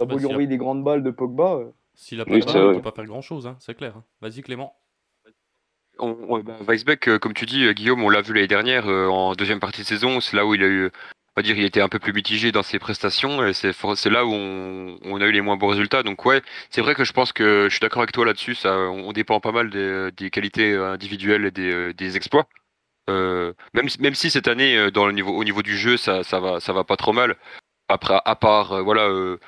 bah, 0.00 0.06
beau 0.06 0.16
lui 0.16 0.22
y 0.24 0.26
a- 0.26 0.30
envoyer 0.30 0.48
des 0.48 0.56
grandes 0.56 0.82
balles 0.82 1.02
de 1.04 1.10
Pogba. 1.10 1.54
euh, 1.54 1.70
S'il 1.94 2.20
a 2.20 2.24
pas 2.24 2.32
Oui, 2.32 2.40
de 2.40 2.44
peut 2.74 2.82
pas 2.82 2.90
faire 2.90 3.04
grand-chose, 3.04 3.46
hein, 3.46 3.56
c'est 3.60 3.74
clair. 3.76 3.94
hein. 3.96 4.02
Vas-y, 4.20 4.42
Clément. 4.42 4.74
On, 6.00 6.16
on- 6.28 6.40
bah, 6.40 6.56
Weisbeck, 6.66 7.06
euh, 7.08 7.18
comme 7.20 7.34
tu 7.34 7.46
dis, 7.46 7.64
euh, 7.64 7.72
Guillaume, 7.72 8.02
on 8.02 8.08
l'a 8.10 8.20
vu 8.20 8.34
l'année 8.34 8.48
dernière 8.48 8.88
euh, 8.88 9.06
en 9.06 9.34
deuxième 9.34 9.60
partie 9.60 9.82
de 9.82 9.86
saison. 9.86 10.20
C'est 10.20 10.36
là 10.36 10.44
où 10.44 10.52
il 10.54 10.62
a 10.64 10.66
eu, 10.66 10.90
on 11.36 11.40
va 11.40 11.42
dire, 11.42 11.56
il 11.58 11.64
était 11.64 11.80
un 11.80 11.88
peu 11.88 11.98
plus 11.98 12.12
mitigé 12.12 12.52
dans 12.52 12.62
ses 12.62 12.78
prestations. 12.78 13.44
Et 13.44 13.52
c'est 13.54 14.10
là 14.10 14.24
où 14.24 14.32
on, 14.32 14.98
on 15.02 15.20
a 15.20 15.26
eu 15.26 15.32
les 15.32 15.40
moins 15.40 15.56
bons 15.56 15.68
résultats. 15.68 16.02
Donc 16.02 16.24
ouais, 16.24 16.42
c'est 16.70 16.80
vrai 16.80 16.94
que 16.94 17.04
je 17.04 17.12
pense 17.12 17.32
que 17.32 17.64
je 17.68 17.74
suis 17.74 17.80
d'accord 17.80 18.02
avec 18.02 18.12
toi 18.12 18.24
là-dessus. 18.24 18.54
Ça, 18.54 18.78
on, 18.78 19.12
dépend 19.12 19.40
pas 19.40 19.52
mal 19.52 19.70
des, 19.70 20.10
des 20.12 20.30
qualités 20.30 20.72
euh, 20.72 20.92
individuelles 20.92 21.44
et 21.46 21.50
des, 21.50 21.72
euh, 21.72 21.92
des 21.92 22.16
exploits. 22.16 22.46
Euh, 23.10 23.52
même, 23.74 23.88
si- 23.88 24.00
même 24.00 24.14
si 24.14 24.30
cette 24.30 24.48
année, 24.48 24.90
dans 24.92 25.06
le 25.06 25.12
niveau, 25.12 25.32
au 25.36 25.44
niveau 25.44 25.62
du 25.62 25.76
jeu, 25.76 25.96
ça, 25.96 26.22
ça 26.22 26.40
va, 26.40 26.60
ça 26.60 26.72
va 26.72 26.84
pas 26.84 26.96
trop 26.96 27.12
mal. 27.12 27.36
Après, 27.88 28.18
à 28.24 28.36
part, 28.36 28.72
euh, 28.72 28.82
voilà, 28.82 29.08
euh, 29.08 29.38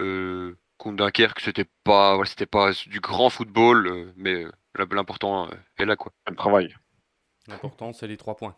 euh, 0.00 0.56
contre 0.78 0.96
Dunkerque, 0.96 1.40
c'était 1.40 1.66
pas, 1.84 2.14
voilà, 2.14 2.30
c'était 2.30 2.46
pas 2.46 2.70
du 2.86 3.00
grand 3.00 3.28
football, 3.28 4.12
mais 4.16 4.46
l'important 4.90 5.50
est 5.78 5.84
là, 5.84 5.96
quoi. 5.96 6.12
Le 6.28 6.36
travail. 6.36 6.74
L'important, 7.46 7.92
c'est 7.92 8.06
les 8.06 8.16
trois 8.16 8.36
points. 8.36 8.56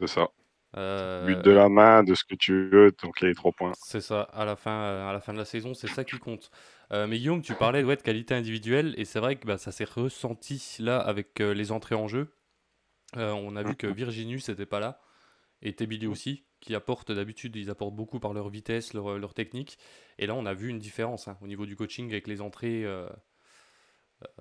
C'est 0.00 0.06
ça. 0.06 0.28
Euh, 0.76 1.26
But 1.26 1.44
de 1.44 1.50
la 1.52 1.68
main, 1.68 2.02
de 2.02 2.14
ce 2.14 2.24
que 2.24 2.34
tu 2.34 2.68
veux, 2.68 2.92
donc 3.02 3.20
les 3.20 3.34
trois 3.34 3.52
points. 3.52 3.72
C'est 3.76 4.00
ça, 4.00 4.22
à 4.22 4.44
la 4.44 4.56
fin, 4.56 4.72
euh, 4.72 5.08
à 5.08 5.12
la 5.12 5.20
fin 5.20 5.32
de 5.32 5.38
la 5.38 5.44
saison, 5.44 5.74
c'est 5.74 5.88
ça 5.88 6.04
qui 6.04 6.18
compte. 6.18 6.50
Euh, 6.92 7.06
mais 7.06 7.18
Guillaume, 7.18 7.42
tu 7.42 7.54
parlais 7.54 7.82
ouais, 7.84 7.96
de 7.96 8.02
qualité 8.02 8.34
individuelle, 8.34 8.94
et 8.98 9.04
c'est 9.04 9.20
vrai 9.20 9.36
que 9.36 9.46
bah, 9.46 9.58
ça 9.58 9.72
s'est 9.72 9.84
ressenti 9.84 10.76
là 10.80 10.98
avec 10.98 11.40
euh, 11.40 11.54
les 11.54 11.72
entrées 11.72 11.94
en 11.94 12.08
jeu. 12.08 12.34
On 13.16 13.54
a 13.56 13.62
vu 13.62 13.76
que 13.76 13.86
Virginus 13.86 14.48
n'était 14.48 14.66
pas 14.66 14.80
là, 14.80 15.00
et 15.62 15.74
Tebili 15.74 16.06
aussi, 16.06 16.44
qui 16.60 16.74
apportent 16.74 17.12
d'habitude, 17.12 17.56
ils 17.56 17.70
apportent 17.70 17.94
beaucoup 17.94 18.20
par 18.20 18.32
leur 18.34 18.48
vitesse, 18.48 18.94
leur, 18.94 19.18
leur 19.18 19.34
technique. 19.34 19.78
Et 20.18 20.26
là, 20.26 20.34
on 20.34 20.46
a 20.46 20.54
vu 20.54 20.68
une 20.68 20.80
différence 20.80 21.28
hein, 21.28 21.38
au 21.42 21.46
niveau 21.46 21.66
du 21.66 21.76
coaching 21.76 22.10
avec 22.10 22.26
les 22.26 22.40
entrées. 22.40 22.84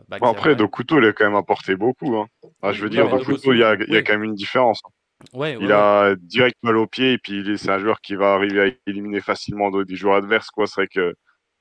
bah, 0.08 0.18
Bon, 0.20 0.28
après, 0.32 0.52
a- 0.52 0.56
Dokuto, 0.56 1.00
il 1.00 1.06
a 1.06 1.14
quand 1.14 1.26
même 1.26 1.36
apporté 1.36 1.76
beaucoup. 1.76 2.16
Hein. 2.18 2.28
Ah, 2.62 2.72
je 2.72 2.84
veux 2.84 2.90
dire, 2.90 3.08
Dokuto, 3.10 3.54
il 3.54 3.60
y 3.60 3.64
a, 3.64 3.76
il 3.76 3.94
y 3.94 3.98
a 3.98 4.00
oui. 4.00 4.04
quand 4.04 4.14
même 4.14 4.24
une 4.24 4.36
différence. 4.36 4.82
Ouais, 4.84 4.90
ouais, 5.34 5.56
Il 5.60 5.72
ouais. 5.72 5.72
a 5.72 6.16
direct 6.16 6.58
mal 6.64 6.78
au 6.78 6.88
pied 6.88 7.14
et 7.14 7.18
puis 7.18 7.58
c'est 7.58 7.70
un 7.72 7.80
joueur 7.80 8.02
qui 8.02 8.16
va 8.16 8.34
arriver 8.34 8.62
à 8.62 8.90
éliminer 8.90 9.22
facilement 9.22 9.72
de- 9.72 9.84
des 9.84 9.96
joueurs 9.96 10.16
adverses. 10.16 10.50
quoi. 10.52 10.68
C'est 10.68 10.82
vrai 10.82 10.88
que 10.88 11.16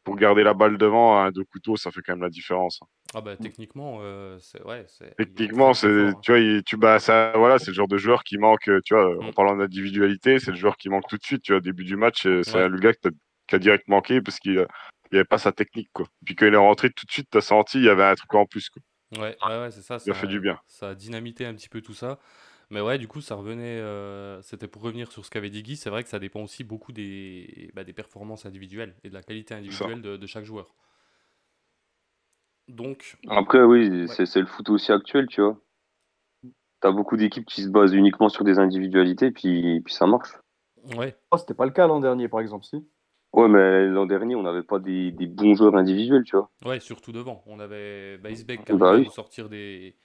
pour 0.05 0.17
garder 0.17 0.43
la 0.43 0.55
balle 0.55 0.79
devant, 0.79 1.19
un 1.19 1.31
deux 1.31 1.45
couteaux, 1.45 1.77
ça 1.77 1.91
fait 1.91 2.01
quand 2.03 2.13
même 2.15 2.23
la 2.23 2.31
différence. 2.31 2.81
Ah 3.15 3.21
bah 3.21 3.37
techniquement, 3.37 3.99
euh, 4.01 4.39
c'est 4.41 4.63
ouais, 4.65 4.87
Techniquement, 5.19 5.75
c'est 5.75 5.89
hein. 5.89 6.21
tu 6.23 6.33
vois, 6.33 6.41
il- 6.41 6.63
tu 6.65 6.77
bah 6.79 6.99
ça 6.99 7.33
voilà, 7.37 7.59
c'est 7.59 7.69
le 7.69 7.75
genre 7.75 7.87
de 7.89 7.99
joueur 7.99 8.25
qui 8.25 8.39
manque. 8.39 8.69
euh, 8.69 8.81
Tu 8.85 8.95
vois, 8.95 9.15
Mm. 9.21 9.29
en 9.29 9.33
parlant 9.33 9.57
d'individualité, 9.57 10.39
c'est 10.39 10.51
le 10.53 10.57
joueur 10.57 10.77
qui 10.77 10.89
manque 10.89 11.07
tout 11.09 11.19
de 11.19 11.23
suite. 11.23 11.43
Tu 11.43 11.53
vois, 11.53 11.61
début 11.61 11.85
du 11.85 11.97
match, 11.97 12.27
euh, 12.27 12.43
c'est 12.43 12.69
le 12.69 12.79
gars 12.79 12.95
que 12.95 13.09
qui 13.47 13.55
a 13.57 13.59
direct 13.59 13.89
manqué 13.89 14.21
parce 14.23 14.39
qu'il 14.39 14.67
il 15.13 15.17
avait 15.19 15.25
pas 15.27 15.37
sa 15.39 15.53
technique 15.53 15.91
quoi. 15.93 16.07
Puis 16.25 16.35
quand 16.35 16.47
il 16.47 16.55
est 16.55 16.57
rentré 16.57 16.91
tout 16.91 17.05
de 17.07 17.11
suite, 17.13 17.29
t'as 17.31 17.43
senti 17.43 17.79
il 17.79 17.85
y 17.85 17.89
avait 17.91 18.05
un 18.05 18.15
truc 18.15 18.35
en 18.35 18.47
plus. 18.47 18.71
Quoi. 18.71 18.83
Ouais, 19.13 19.37
ouais, 19.45 19.59
ouais, 19.61 19.71
c'est 19.71 19.83
ça. 19.83 19.99
Il 20.07 20.11
a 20.11 20.15
ça 20.15 20.21
fait 20.21 20.27
du 20.29 20.39
bien. 20.41 20.59
Ça 20.67 20.91
a 20.91 20.95
dynamité 20.95 21.45
un 21.45 21.55
petit 21.55 21.69
peu 21.69 21.83
tout 21.83 21.93
ça. 21.95 22.19
Mais 22.73 22.81
ouais, 22.81 22.99
du 22.99 23.07
coup, 23.07 23.21
ça 23.21 23.35
revenait. 23.37 23.79
euh, 23.81 24.43
C'était 24.43 24.67
pour 24.67 24.83
revenir 24.83 25.13
sur 25.13 25.25
ce 25.25 25.31
qu'avait 25.31 25.51
dit 25.51 25.63
Guy. 25.63 25.77
C'est 25.77 25.91
vrai 25.91 26.03
que 26.03 26.09
ça 26.09 26.19
dépend 26.19 26.43
aussi 26.43 26.65
beaucoup 26.65 26.93
des, 26.93 27.71
bah, 27.75 27.85
des 27.85 27.93
performances 27.93 28.47
individuelles 28.47 28.97
et 29.05 29.11
de 29.11 29.15
la 29.15 29.23
qualité 29.23 29.55
individuelle 29.55 30.03
de, 30.03 30.17
de 30.17 30.27
chaque 30.27 30.45
joueur. 30.45 30.75
Donc, 32.69 33.17
Après, 33.27 33.61
oui, 33.65 34.07
c'est 34.09 34.27
c'est 34.27 34.39
le 34.41 34.47
foot 34.47 34.69
aussi 34.71 34.93
actuel, 34.93 35.27
tu 35.27 35.41
vois. 35.41 35.59
T'as 36.81 36.93
beaucoup 36.93 37.17
d'équipes 37.17 37.47
qui 37.47 37.63
se 37.63 37.71
basent 37.71 37.95
uniquement 37.95 38.29
sur 38.29 38.45
des 38.45 38.59
individualités, 38.59 39.31
puis, 39.31 39.81
puis 39.81 39.95
ça 39.95 40.07
marche. 40.07 40.37
ouais, 40.97 41.17
Oh, 41.33 41.37
c'était 41.37 41.55
pas 41.55 41.65
le 41.65 41.73
cas 41.73 41.89
l'an 41.89 41.99
dernier, 41.99 42.29
par 42.29 42.39
exemple, 42.39 42.65
si. 42.65 42.87
Ouais, 43.35 43.47
mais 43.47 43.89
l'an 43.89 44.07
dernier, 44.07 44.37
on 44.37 44.43
n'avait 44.43 44.63
pas 44.63 44.79
des, 44.79 45.11
des 45.13 45.27
bons 45.27 45.55
joueurs 45.55 45.77
individuels, 45.77 46.25
tu 46.25 46.35
vois. 46.37 46.51
ouais, 46.65 46.81
surtout 46.81 47.13
devant. 47.13 47.43
On 47.47 47.61
avait 47.61 48.19
Baisbeck 48.19 48.65
qui 48.65 48.73
Bah 48.73 48.93
arrivait 48.93 49.07
à 49.07 49.09
oui. 49.09 49.09
sortir 49.11 49.49
des. 49.49 49.97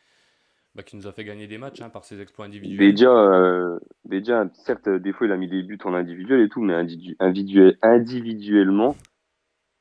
Bah, 0.77 0.83
qui 0.83 0.95
nous 0.95 1.07
a 1.07 1.11
fait 1.11 1.23
gagner 1.23 1.47
des 1.47 1.57
matchs 1.57 1.81
hein, 1.81 1.89
par 1.89 2.05
ses 2.05 2.21
exploits 2.21 2.45
individuels. 2.45 2.77
Bédia, 2.77 3.09
euh, 3.09 3.79
Bédia, 4.05 4.47
certes, 4.53 4.87
des 4.87 5.11
fois, 5.11 5.25
il 5.25 5.33
a 5.33 5.37
mis 5.37 5.47
des 5.47 5.63
buts 5.63 5.79
en 5.83 5.95
individuel 5.95 6.41
et 6.41 6.49
tout, 6.49 6.61
mais 6.61 6.73
individu- 6.73 7.15
individuel, 7.19 7.79
individuellement, 7.81 8.95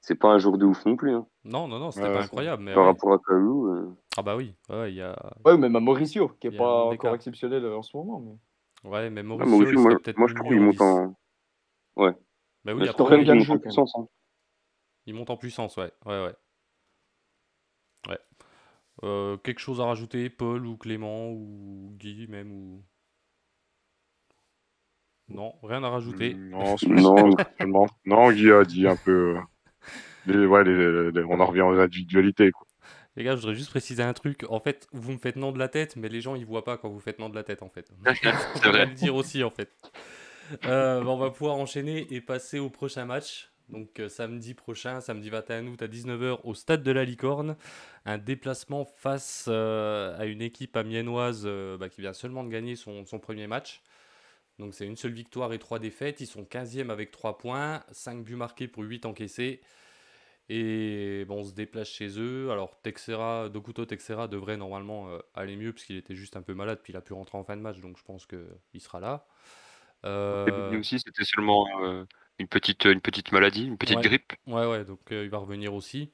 c'est 0.00 0.15
pas 0.15 0.29
un 0.29 0.38
joueur 0.38 0.57
de 0.57 0.65
ouf 0.65 0.87
non 0.87 0.97
plus. 0.97 1.12
hein. 1.15 1.26
Non, 1.45 1.69
non, 1.69 1.79
non, 1.79 1.91
c'était 1.91 2.07
Ouais, 2.07 2.15
pas 2.15 2.23
incroyable. 2.23 2.62
Mais 2.62 2.73
Par 2.75 2.85
ouais. 2.85 2.91
rapport 2.93 3.12
à 3.12 3.19
Kalou, 3.19 3.69
euh, 3.69 3.95
Ah 4.17 4.23
bah 4.23 4.37
oui, 4.37 4.55
ouais, 4.71 4.91
il 4.91 4.97
y 4.97 5.03
a. 5.03 5.15
Ouais, 5.45 5.53
ou 5.53 5.59
même 5.59 5.76
à 5.76 5.81
Mauricio, 5.81 6.29
qui 6.41 6.47
est 6.47 6.50
Il 6.50 6.57
pas 6.57 6.85
encore 6.87 7.15
exceptionnel 7.15 7.62
euh, 7.65 7.76
en 7.76 7.83
ce 7.83 7.95
moment. 7.95 8.19
Mais... 8.21 8.91
Ouais, 8.91 9.11
mais 9.11 9.21
ah, 9.21 9.25
Mauricio, 9.25 9.67
il 9.71 9.79
moi, 9.79 9.91
serait 9.91 10.03
peut-être 10.03 10.17
moi, 10.19 10.29
je 10.29 10.35
trouve 10.35 10.49
qu'il 10.49 10.61
monte 10.61 10.76
10. 10.76 10.81
en, 10.81 11.15
Bah 11.97 12.15
mais 12.65 12.73
oui, 12.73 12.88
après, 12.88 13.23
gagne 13.23 13.38
monte 13.38 13.50
en 13.50 13.59
puissance. 13.59 13.95
hein. 13.97 14.07
il 15.05 15.15
monte 15.15 15.29
en 15.31 15.37
puissance, 15.37 15.76
ouais, 15.76 15.93
ouais, 16.07 16.12
ouais. 16.12 16.23
Ouais. 16.25 16.35
Euh, 19.03 19.37
quelque 19.37 19.59
chose 19.61 19.81
à 19.81 19.85
rajouter, 19.85 20.31
Paul 20.31 20.67
ou 20.67 20.76
Clément 20.76 21.31
ou 21.31 21.95
Guy 21.99 22.26
même 22.29 22.50
ou... 22.53 22.83
Non, 25.29 25.55
rien 25.62 25.83
à 25.83 25.88
rajouter. 25.88 26.35
Non, 26.35 26.76
c'est 26.76 26.88
Non. 26.88 27.33
spécialement. 27.38 27.87
Non, 28.05 28.31
Guy 28.31 28.50
a 28.53 28.65
dit 28.65 28.87
un 28.87 28.97
peu. 28.97 29.37
euh, 29.37 29.41
les- 30.26 30.47
ouais, 30.47 30.65
les- 30.65 31.11
les- 31.11 31.25
on 31.25 31.41
en 31.41 31.47
revient 31.47 31.62
aux 31.62 31.79
individualités. 31.79 32.53
Quoi. 32.53 32.67
Les 33.17 33.25
gars, 33.25 33.35
je 33.35 33.41
voudrais 33.41 33.54
juste 33.54 33.71
préciser 33.71 34.02
un 34.02 34.13
truc. 34.13 34.45
En 34.50 34.61
fait, 34.61 34.87
vous 34.93 35.13
me 35.13 35.19
faites 35.19 35.37
non 35.37 35.50
de 35.52 35.59
la 35.59 35.69
tête, 35.69 35.97
mais 35.97 36.09
les 36.09 36.21
gens 36.21 36.35
ils 36.37 36.45
voient 36.47 36.65
pas 36.65 36.76
quand 36.76 36.89
vous 36.91 37.00
faites 37.00 37.19
non 37.19 37.28
de 37.28 37.35
la 37.35 37.43
tête 37.45 37.63
en 37.63 37.69
fait. 37.71 37.91
C'est 38.63 38.69
vrai. 38.69 38.87
le 38.87 38.93
dire 38.93 39.15
aussi 39.15 39.43
en 39.43 39.50
fait. 39.50 39.71
Euh, 40.65 41.00
bah, 41.02 41.11
on 41.11 41.17
va 41.17 41.30
pouvoir 41.30 41.56
enchaîner 41.56 42.06
et 42.15 42.21
passer 42.21 42.59
au 42.59 42.71
prochain 42.71 43.04
match. 43.04 43.50
Donc 43.69 43.99
euh, 43.99 44.09
samedi 44.09 44.55
prochain, 44.55 45.00
samedi 45.00 45.29
21 45.29 45.67
août 45.67 45.83
à 45.83 45.89
19h 45.89 46.41
au 46.45 46.55
stade 46.55 46.83
de 46.83 46.91
la 46.93 47.05
Licorne. 47.05 47.57
Un 48.05 48.19
déplacement 48.19 48.85
face 48.85 49.47
euh, 49.49 50.17
à 50.19 50.26
une 50.26 50.41
équipe 50.41 50.76
amiénoise 50.76 51.43
euh, 51.47 51.76
bah, 51.76 51.89
qui 51.89 52.00
vient 52.00 52.13
seulement 52.13 52.45
de 52.45 52.49
gagner 52.49 52.76
son, 52.76 53.05
premier 53.21 53.49
match. 53.49 53.83
Donc 54.61 54.73
c'est 54.73 54.87
une 54.87 54.97
seule 54.97 55.13
victoire 55.13 55.52
et 55.52 55.59
trois 55.59 55.81
défaites. 55.81 56.21
Ils 56.21 56.26
sont 56.26 56.45
15e 56.45 56.91
avec 56.91 57.11
3 57.11 57.39
points, 57.39 57.83
5 57.91 58.25
buts 58.25 58.37
marqués 58.37 58.69
pour 58.69 58.85
8 58.85 59.05
encaissés. 59.05 59.61
Et 60.49 61.25
bon, 61.26 61.41
on 61.41 61.45
se 61.45 61.52
déplace 61.52 61.89
chez 61.89 62.21
eux. 62.21 62.52
Alors 62.52 62.81
Texera, 62.81 63.49
Dokuto 63.49 63.85
Texera 63.85 64.29
devrait 64.29 64.57
normalement 64.57 65.09
aller 65.35 65.57
mieux 65.57 65.73
puisqu'il 65.73 65.97
était 65.97 66.15
juste 66.15 66.37
un 66.37 66.43
peu 66.43 66.55
malade, 66.55 66.79
puis 66.85 66.93
il 66.93 66.97
a 66.97 67.00
pu 67.00 67.15
rentrer 67.15 67.37
en 67.37 67.43
fin 67.43 67.57
de 67.57 67.63
match, 67.63 67.81
donc 67.81 67.99
je 67.99 68.05
pense 68.05 68.26
qu'il 68.26 68.81
sera 68.81 69.00
là. 69.00 69.26
Euh, 70.05 70.79
aussi, 70.79 71.00
c'était 71.00 71.25
seulement 71.25 71.67
une 72.39 72.49
petite, 72.49 72.85
une 72.85 73.01
petite 73.01 73.33
maladie, 73.33 73.65
une 73.67 73.79
petite 73.79 73.97
Ouais. 73.97 74.03
grippe. 74.03 74.33
Ouais, 74.47 74.67
ouais, 74.67 74.85
donc 74.85 75.01
euh, 75.13 75.25
il 75.25 75.31
va 75.31 75.39
revenir 75.39 75.75
aussi. 75.75 76.11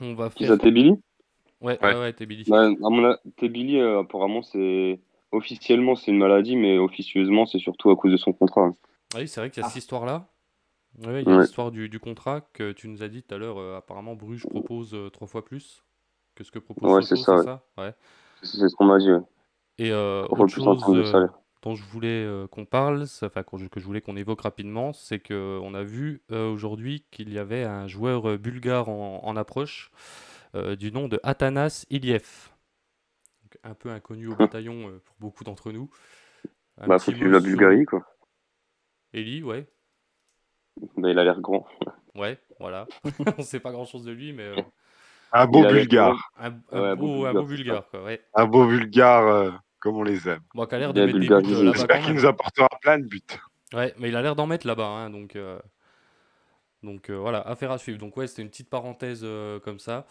On 0.00 0.14
va 0.14 0.30
faire. 0.30 0.48
ça, 0.48 0.58
Tebili 0.58 0.90
Ouais, 1.60 1.78
Ouais. 1.82 1.94
ouais, 1.94 2.00
ouais, 2.00 2.12
Tebili. 2.12 2.44
Bah, 2.48 2.68
euh, 2.70 4.00
apparemment, 4.00 4.42
c'est 4.42 4.98
officiellement 5.32 5.94
c'est 5.94 6.10
une 6.10 6.18
maladie, 6.18 6.56
mais 6.56 6.78
officieusement, 6.78 7.46
c'est 7.46 7.58
surtout 7.58 7.90
à 7.90 7.96
cause 7.96 8.12
de 8.12 8.16
son 8.16 8.32
contrat. 8.32 8.62
hein. 8.62 8.76
Ah 9.14 9.18
oui, 9.18 9.28
c'est 9.28 9.40
vrai 9.40 9.50
qu'il 9.50 9.60
y 9.60 9.64
a 9.64 9.66
Ah. 9.66 9.70
cette 9.70 9.82
histoire-là. 9.82 10.28
Ouais, 11.06 11.22
il 11.22 11.28
y 11.28 11.32
a 11.32 11.36
Ouais. 11.36 11.42
l'histoire 11.42 11.70
du, 11.70 11.88
du 11.88 12.00
contrat 12.00 12.40
que 12.52 12.72
tu 12.72 12.88
nous 12.88 13.02
as 13.02 13.08
dit 13.08 13.22
tout 13.22 13.34
à 13.34 13.38
l'heure. 13.38 13.58
euh, 13.58 13.76
apparemment, 13.76 14.14
Bruges 14.16 14.46
propose 14.48 14.94
euh, 14.94 15.08
trois 15.10 15.28
fois 15.28 15.44
plus 15.44 15.84
que 16.34 16.42
ce 16.42 16.50
que 16.50 16.58
propose 16.58 16.90
Ouais, 16.90 17.02
Sochaux, 17.02 17.16
c'est 17.16 17.22
ça, 17.22 17.36
ouais. 17.36 17.44
ça? 17.44 17.64
Ouais. 17.78 17.94
C'est 18.42 18.68
ce 18.68 18.74
qu'on 18.74 18.86
m'a 18.86 18.98
dit. 18.98 19.10
ouais. 19.12 19.20
Et 19.78 19.92
euh, 19.92 20.24
Trois 20.24 20.48
fois 20.48 20.72
autre 20.72 20.84
chose 20.86 21.30
dont 21.62 21.74
je 21.74 21.84
voulais 21.84 22.24
euh, 22.24 22.46
qu'on 22.48 22.64
parle, 22.64 23.06
c'est- 23.06 23.26
enfin 23.26 23.42
qu'on- 23.42 23.68
que 23.68 23.80
je 23.80 23.84
voulais 23.84 24.00
qu'on 24.00 24.16
évoque 24.16 24.42
rapidement, 24.42 24.92
c'est 24.92 25.18
que 25.20 25.58
on 25.62 25.74
a 25.74 25.82
vu 25.82 26.22
euh, 26.32 26.50
aujourd'hui 26.50 27.04
qu'il 27.10 27.32
y 27.32 27.38
avait 27.38 27.64
un 27.64 27.86
joueur 27.86 28.28
euh, 28.30 28.38
bulgare 28.38 28.88
en, 28.88 29.20
en 29.24 29.36
approche 29.36 29.90
euh, 30.54 30.76
du 30.76 30.92
nom 30.92 31.08
de 31.08 31.20
Atanas 31.22 31.86
Iliev. 31.90 32.50
Donc, 33.42 33.58
un 33.64 33.74
peu 33.74 33.90
inconnu 33.90 34.28
au 34.28 34.34
bataillon 34.34 34.88
euh, 34.88 35.00
pour 35.04 35.16
beaucoup 35.20 35.44
d'entre 35.44 35.72
nous. 35.72 35.90
Un 36.80 36.88
Bah, 36.88 36.98
faut 36.98 37.12
suivre 37.12 37.28
la 37.28 37.40
Bulgarie, 37.40 37.84
quoi. 37.84 38.04
Eli, 39.12 39.42
ouais. 39.44 39.66
Bah, 40.96 41.10
il 41.10 41.18
a 41.18 41.24
l'air 41.24 41.40
grand. 41.40 41.66
Ouais, 42.14 42.38
voilà. 42.58 42.86
on 43.38 43.42
sait 43.42 43.60
pas 43.60 43.72
grand-chose 43.72 44.04
de 44.04 44.12
lui, 44.12 44.32
mais 44.32 44.44
euh, 44.44 44.56
Un 45.32 45.46
beau 45.46 45.64
bulgare. 45.64 46.30
un, 46.38 46.48
un 46.48 46.52
Ouais, 46.72 46.78
un 46.90 46.96
beau 46.96 47.24
un 47.26 47.34
Bulgare, 47.44 47.84
beau 47.84 47.90
quoi, 47.90 48.04
ouais. 48.04 48.20
Un 48.34 48.46
beau 48.46 48.66
bulgare 48.66 49.26
euh, 49.26 49.50
comme 49.80 49.96
on 49.96 50.02
les 50.04 50.28
aime. 50.28 50.42
Bon, 50.54 50.66
qui 50.66 50.74
a 50.74 50.78
l'air 50.78 50.92
Il 50.92 50.94
de 50.94 51.00
a 51.00 51.06
mettre 51.06 51.18
des 51.20 51.30
buts 51.30 51.40
bulgarisé. 51.40 51.54
euh, 51.54 51.64
là-bas 51.64 51.72
J'espère 51.72 52.00
quand 52.00 52.02
qu'il 52.02 52.14
nous 52.14 52.26
apportera 52.26 52.68
plein 52.80 52.98
de 52.98 53.06
buts. 53.06 53.22
Ouais, 53.74 53.94
mais 53.98 54.08
il 54.08 54.16
a 54.16 54.22
l'air 54.22 54.36
d'en 54.36 54.46
mettre 54.46 54.66
là-bas, 54.66 54.86
hein, 54.86 55.10
donc, 55.10 55.36
euh, 55.36 55.60
donc 56.82 57.10
euh, 57.10 57.16
voilà, 57.18 57.40
affaire 57.42 57.70
à 57.70 57.78
suivre. 57.78 57.98
Donc 57.98 58.16
ouais, 58.16 58.26
c'était 58.26 58.42
une 58.42 58.50
petite 58.50 58.70
parenthèse 58.70 59.20
euh, 59.24 59.60
comme 59.60 59.78
ça. 59.78 60.06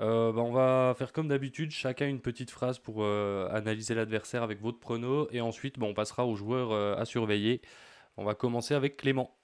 Euh, 0.00 0.32
bah, 0.32 0.42
on 0.42 0.52
va 0.52 0.94
faire 0.98 1.12
comme 1.12 1.28
d'habitude, 1.28 1.70
chacun 1.70 2.06
une 2.08 2.20
petite 2.20 2.50
phrase 2.50 2.78
pour 2.78 2.96
euh, 3.04 3.48
analyser 3.50 3.94
l'adversaire 3.94 4.42
avec 4.42 4.60
votre 4.60 4.78
prono, 4.80 5.28
et 5.32 5.40
ensuite 5.40 5.78
bah, 5.78 5.86
on 5.88 5.94
passera 5.94 6.26
aux 6.26 6.36
joueurs 6.36 6.72
euh, 6.72 6.96
à 6.96 7.04
surveiller. 7.04 7.62
On 8.16 8.24
va 8.24 8.34
commencer 8.34 8.74
avec 8.74 8.96
Clément. 8.98 9.36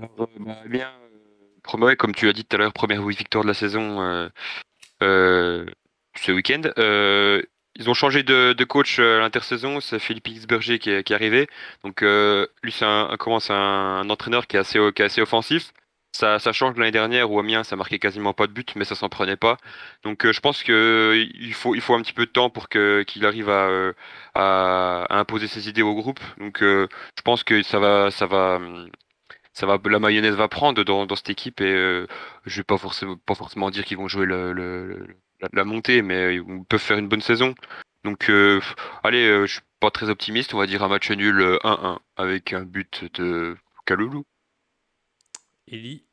Euh, 0.00 0.06
bah, 0.40 0.56
eh 0.64 0.68
bien, 0.68 0.88
euh, 0.88 1.08
Promo, 1.62 1.88
comme 1.96 2.14
tu 2.14 2.28
as 2.28 2.32
dit 2.32 2.44
tout 2.44 2.56
à 2.56 2.58
l'heure, 2.58 2.72
première 2.72 3.04
victoire 3.06 3.44
de 3.44 3.48
la 3.48 3.54
saison 3.54 4.00
euh, 4.02 4.28
euh, 5.02 5.66
ce 6.16 6.32
week-end. 6.32 6.62
Euh, 6.78 7.42
ils 7.76 7.90
ont 7.90 7.94
changé 7.94 8.22
de, 8.22 8.64
coach 8.64 8.98
euh, 8.98 9.18
à 9.18 9.20
l'intersaison, 9.20 9.80
c'est 9.80 9.98
Philippe 9.98 10.28
Xberger 10.28 10.78
qui 10.78 10.90
est, 10.90 11.10
arrivé. 11.12 11.48
Donc 11.82 12.02
euh, 12.02 12.46
lui, 12.62 12.72
c'est 12.72 12.84
un, 12.84 13.10
un- 13.10 14.10
entraîneur 14.10 14.46
qui 14.46 14.56
est 14.56 14.60
assez, 14.60 14.78
qui 14.94 15.02
est 15.02 15.04
assez 15.06 15.20
offensif. 15.22 15.72
Ça, 16.12 16.38
change 16.52 16.74
de 16.74 16.78
l'année 16.78 16.92
dernière 16.92 17.30
où 17.30 17.40
Amiens, 17.40 17.64
ça 17.64 17.74
marquait 17.74 17.98
quasiment 17.98 18.32
pas 18.34 18.46
de 18.46 18.52
but, 18.52 18.76
mais 18.76 18.84
ça 18.84 18.94
s'en 18.94 19.08
prenait 19.08 19.36
pas. 19.36 19.56
Donc 20.04 20.24
euh, 20.24 20.32
je 20.32 20.40
pense 20.40 20.62
que 20.62 21.26
il 21.34 21.52
faut, 21.54 21.74
il 21.74 21.80
faut 21.80 21.94
un 21.94 22.02
petit 22.02 22.12
peu 22.12 22.24
de 22.26 22.30
temps 22.30 22.50
pour 22.50 22.68
que 22.68 23.02
qu'il 23.02 23.26
arrive 23.26 23.50
à, 23.50 23.92
à, 24.34 25.06
imposer 25.18 25.48
ses 25.48 25.68
idées 25.68 25.82
au 25.82 25.94
groupe. 25.94 26.20
Donc 26.38 26.58
je 26.62 26.86
pense 27.24 27.42
que 27.44 27.62
ça 27.62 27.80
va, 27.80 28.10
ça 28.12 28.26
va, 28.26 28.60
ça 29.52 29.66
va, 29.66 29.78
la 29.86 29.98
mayonnaise 30.00 30.34
va 30.34 30.48
prendre 30.48 30.84
dans, 30.84 31.06
dans 31.06 31.16
cette 31.16 31.30
équipe 31.30 31.60
et 31.60 31.64
euh, 31.64 32.06
je 32.46 32.56
vais 32.56 32.64
pas 32.64 32.78
forcément, 32.78 33.16
pas 33.16 33.34
forcément 33.34 33.70
dire 33.70 33.84
qu'ils 33.84 33.96
vont 33.98 34.08
jouer 34.08 34.26
le- 34.26 34.52
la, 35.52 35.64
montée, 35.64 36.02
mais 36.02 36.36
ils 36.36 36.64
peuvent 36.68 36.80
faire 36.80 36.98
une 36.98 37.08
bonne 37.08 37.20
saison. 37.20 37.54
Donc, 38.04 38.28
euh, 38.30 38.60
allez, 39.02 39.26
euh, 39.28 39.46
je 39.46 39.54
suis 39.54 39.62
pas 39.80 39.90
très 39.90 40.10
optimiste. 40.10 40.54
On 40.54 40.58
va 40.58 40.66
dire 40.66 40.82
un 40.82 40.88
match 40.88 41.10
nul 41.10 41.40
euh, 41.40 41.58
1-1 41.64 41.98
avec 42.16 42.52
un 42.52 42.64
but 42.64 43.04
de 43.18 43.56
Kaloulou. 43.86 44.24
Eli, 45.68 46.04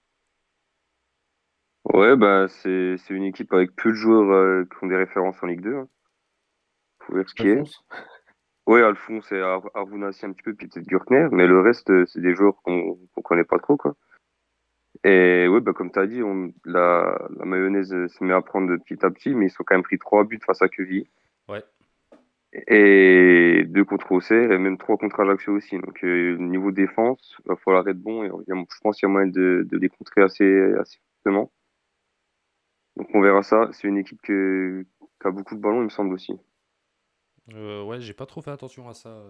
Ouais, 1.85 2.15
bah, 2.15 2.47
c'est 2.47 2.95
c'est 2.97 3.13
une 3.13 3.23
équipe 3.23 3.51
avec 3.53 3.75
peu 3.75 3.89
de 3.89 3.95
joueurs 3.95 4.31
euh, 4.31 4.63
qui 4.65 4.83
ont 4.83 4.87
des 4.87 4.95
références 4.95 5.41
en 5.41 5.47
Ligue 5.47 5.61
2. 5.61 5.75
hein. 5.75 5.87
découvrir 6.99 7.29
ce 7.29 7.35
qui 7.35 7.47
est. 7.47 7.63
Ouais, 8.67 8.83
Alphonse 8.83 9.29
et 9.31 9.41
Ar- 9.41 9.69
Arvounassi 9.73 10.25
un 10.25 10.31
petit 10.31 10.43
peu, 10.43 10.53
puis 10.53 10.67
peut-être 10.67 10.87
Gürtner, 10.87 11.27
mais 11.31 11.47
le 11.47 11.59
reste, 11.61 11.89
euh, 11.89 12.05
c'est 12.05 12.21
des 12.21 12.35
joueurs 12.35 12.61
qu'on 12.63 12.97
qu'on 13.13 13.21
connaît 13.21 13.43
pas 13.43 13.57
trop, 13.57 13.75
quoi. 13.75 13.95
Et 15.03 15.47
ouais, 15.47 15.61
bah, 15.61 15.73
comme 15.73 15.91
tu 15.91 15.99
as 15.99 16.05
dit, 16.07 16.21
on, 16.21 16.53
la, 16.63 17.27
la 17.37 17.45
mayonnaise 17.45 17.93
euh, 17.93 18.07
se 18.07 18.23
met 18.23 18.33
à 18.33 18.41
prendre 18.41 18.69
de 18.69 18.77
petit 18.77 19.03
à 19.05 19.09
petit, 19.09 19.33
mais 19.33 19.47
ils 19.47 19.49
sont 19.49 19.63
quand 19.63 19.75
même 19.75 19.83
pris 19.83 19.97
trois 19.97 20.23
buts 20.23 20.39
face 20.45 20.61
à 20.61 20.69
Quevilly. 20.69 21.09
Ouais. 21.47 21.63
Et 22.67 23.63
deux 23.67 23.85
contre 23.85 24.11
Auxerre, 24.11 24.51
et 24.51 24.57
même 24.57 24.77
trois 24.77 24.97
contre 24.97 25.21
Ajaccio 25.21 25.53
aussi. 25.53 25.79
Donc, 25.79 26.03
euh, 26.03 26.37
niveau 26.37 26.71
défense, 26.71 27.35
il 27.45 27.49
va 27.49 27.55
falloir 27.55 27.87
être 27.87 27.99
bon, 27.99 28.23
et 28.25 28.29
je 28.47 28.79
pense 28.81 28.97
qu'il 28.97 29.07
y 29.07 29.09
a 29.09 29.11
moyen 29.11 29.27
de, 29.27 29.65
de 29.67 29.77
les 29.77 29.89
contrer 29.89 30.21
assez, 30.21 30.73
assez 30.73 30.99
fortement. 31.23 31.51
Donc, 32.97 33.07
on 33.13 33.21
verra 33.21 33.41
ça. 33.41 33.69
C'est 33.71 33.87
une 33.87 33.97
équipe 33.97 34.21
que- 34.21 34.85
qui 35.21 35.27
a 35.27 35.31
beaucoup 35.31 35.55
de 35.55 35.61
ballons, 35.61 35.81
il 35.81 35.85
me 35.85 35.89
semble 35.89 36.13
aussi. 36.13 36.33
Euh, 37.53 37.83
ouais, 37.83 37.99
j'ai 38.01 38.13
pas 38.13 38.25
trop 38.25 38.41
fait 38.41 38.51
attention 38.51 38.87
à 38.87 38.93
ça. 38.93 39.23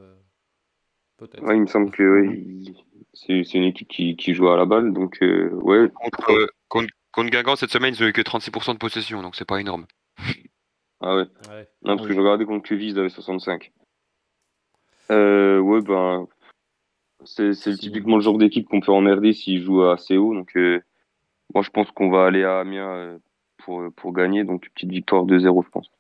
Peut-être. 1.22 1.44
Ouais, 1.44 1.56
il 1.56 1.62
me 1.62 1.68
semble 1.68 1.92
que 1.92 2.02
ouais, 2.02 2.36
il- 2.36 2.76
c'est 3.14 3.44
c'est 3.44 3.60
une 3.60 3.66
équipe 3.66 3.88
qui, 3.88 4.16
qui 4.16 4.34
joue 4.34 4.50
à 4.50 4.58
la 4.58 4.66
balle, 4.66 4.92
donc 4.92 5.22
euh, 5.22 5.50
ouais, 5.52 5.88
Contre, 5.94 6.32
euh, 6.32 6.48
contre, 6.68 6.88
contre 7.12 7.30
Guingamp, 7.30 7.56
cette 7.56 7.70
semaine, 7.70 7.94
ils 7.94 8.04
ont 8.04 8.08
eu 8.08 8.12
que 8.14 8.22
36% 8.22 8.74
de 8.74 8.80
possession, 8.80 9.22
donc 9.22 9.36
c'est 9.36 9.46
pas 9.48 9.62
énorme. 9.62 9.86
ah 11.00 11.16
ouais. 11.16 11.26
Ouais. 11.50 11.70
Non, 11.84 11.96
parce 11.96 12.08
que 12.08 12.14
je 12.16 12.20
regardais 12.20 12.46
contre 12.46 12.68
Quevilly, 12.68 12.94
ils 12.94 13.00
avaient 13.00 13.10
65. 13.10 13.72
Euh, 15.12 15.60
ouais, 15.60 15.82
ben, 15.82 16.28
c'est 17.24 17.54
c'est 17.54 17.76
typiquement 17.76 18.16
le 18.16 18.24
genre 18.24 18.40
d'équipe 18.40 18.68
qu'on 18.68 18.80
peut 18.82 18.92
emmerder 18.92 19.34
s'ils 19.34 19.62
jouent 19.62 19.84
assez 19.84 20.18
haut, 20.18 20.34
donc 20.34 20.56
euh, 20.58 20.82
moi 21.54 21.62
je 21.62 21.70
pense 21.70 21.92
qu'on 21.92 22.10
va 22.10 22.26
aller 22.26 22.44
à 22.44 22.62
Amiens 22.62 23.20
pour, 23.58 23.84
pour 23.96 24.12
gagner, 24.14 24.44
donc 24.44 24.68
petite 24.74 24.90
victoire 24.90 25.26
2-0, 25.26 25.64
je 25.66 25.70
pense. 25.70 25.92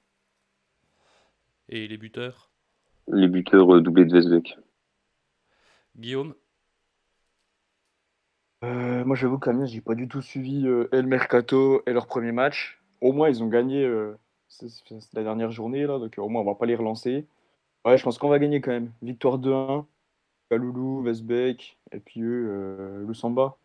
Et 1.69 1.87
les 1.87 1.97
buteurs? 1.97 2.49
Les 3.07 3.27
buteurs 3.27 3.81
doublés 3.81 4.05
de 4.05 4.13
Vesbeck. 4.13 4.57
Guillaume 5.97 6.33
Euh, 8.63 9.03
moi, 9.05 9.15
j'avoue 9.15 9.39
qu'Amiens, 9.39 9.65
j'ai 9.65 9.81
pas 9.81 9.95
du 9.95 10.07
tout 10.07 10.21
suivi 10.21 10.67
euh, 10.67 10.87
El 10.91 11.07
Mercato 11.07 11.81
et 11.87 11.93
leur 11.93 12.05
premier 12.07 12.31
match. 12.31 12.79
Au 13.01 13.11
moins, 13.11 13.27
ils 13.29 13.41
ont 13.43 13.47
gagné 13.47 13.83
euh, 13.83 14.15
c'est 14.49 14.69
c'est 14.69 15.13
la 15.13 15.23
dernière 15.23 15.49
journée, 15.51 15.87
là, 15.87 15.97
donc 15.97 16.17
euh, 16.17 16.21
au 16.21 16.29
moins, 16.29 16.41
on 16.41 16.45
va 16.45 16.55
pas 16.55 16.67
les 16.67 16.75
relancer. 16.75 17.25
Ouais, 17.85 17.97
je 17.97 18.03
pense 18.03 18.19
qu'on 18.19 18.29
va 18.29 18.37
gagner 18.37 18.61
quand 18.61 18.71
même. 18.71 18.91
Victoire 19.01 19.39
2-1. 19.39 19.85
Kaloulou, 20.51 21.01
Vesbeck, 21.01 21.77
et 21.93 21.99
puis 22.01 22.21
eux, 22.21 22.45
euh, 22.49 23.07
Lusamba. 23.07 23.55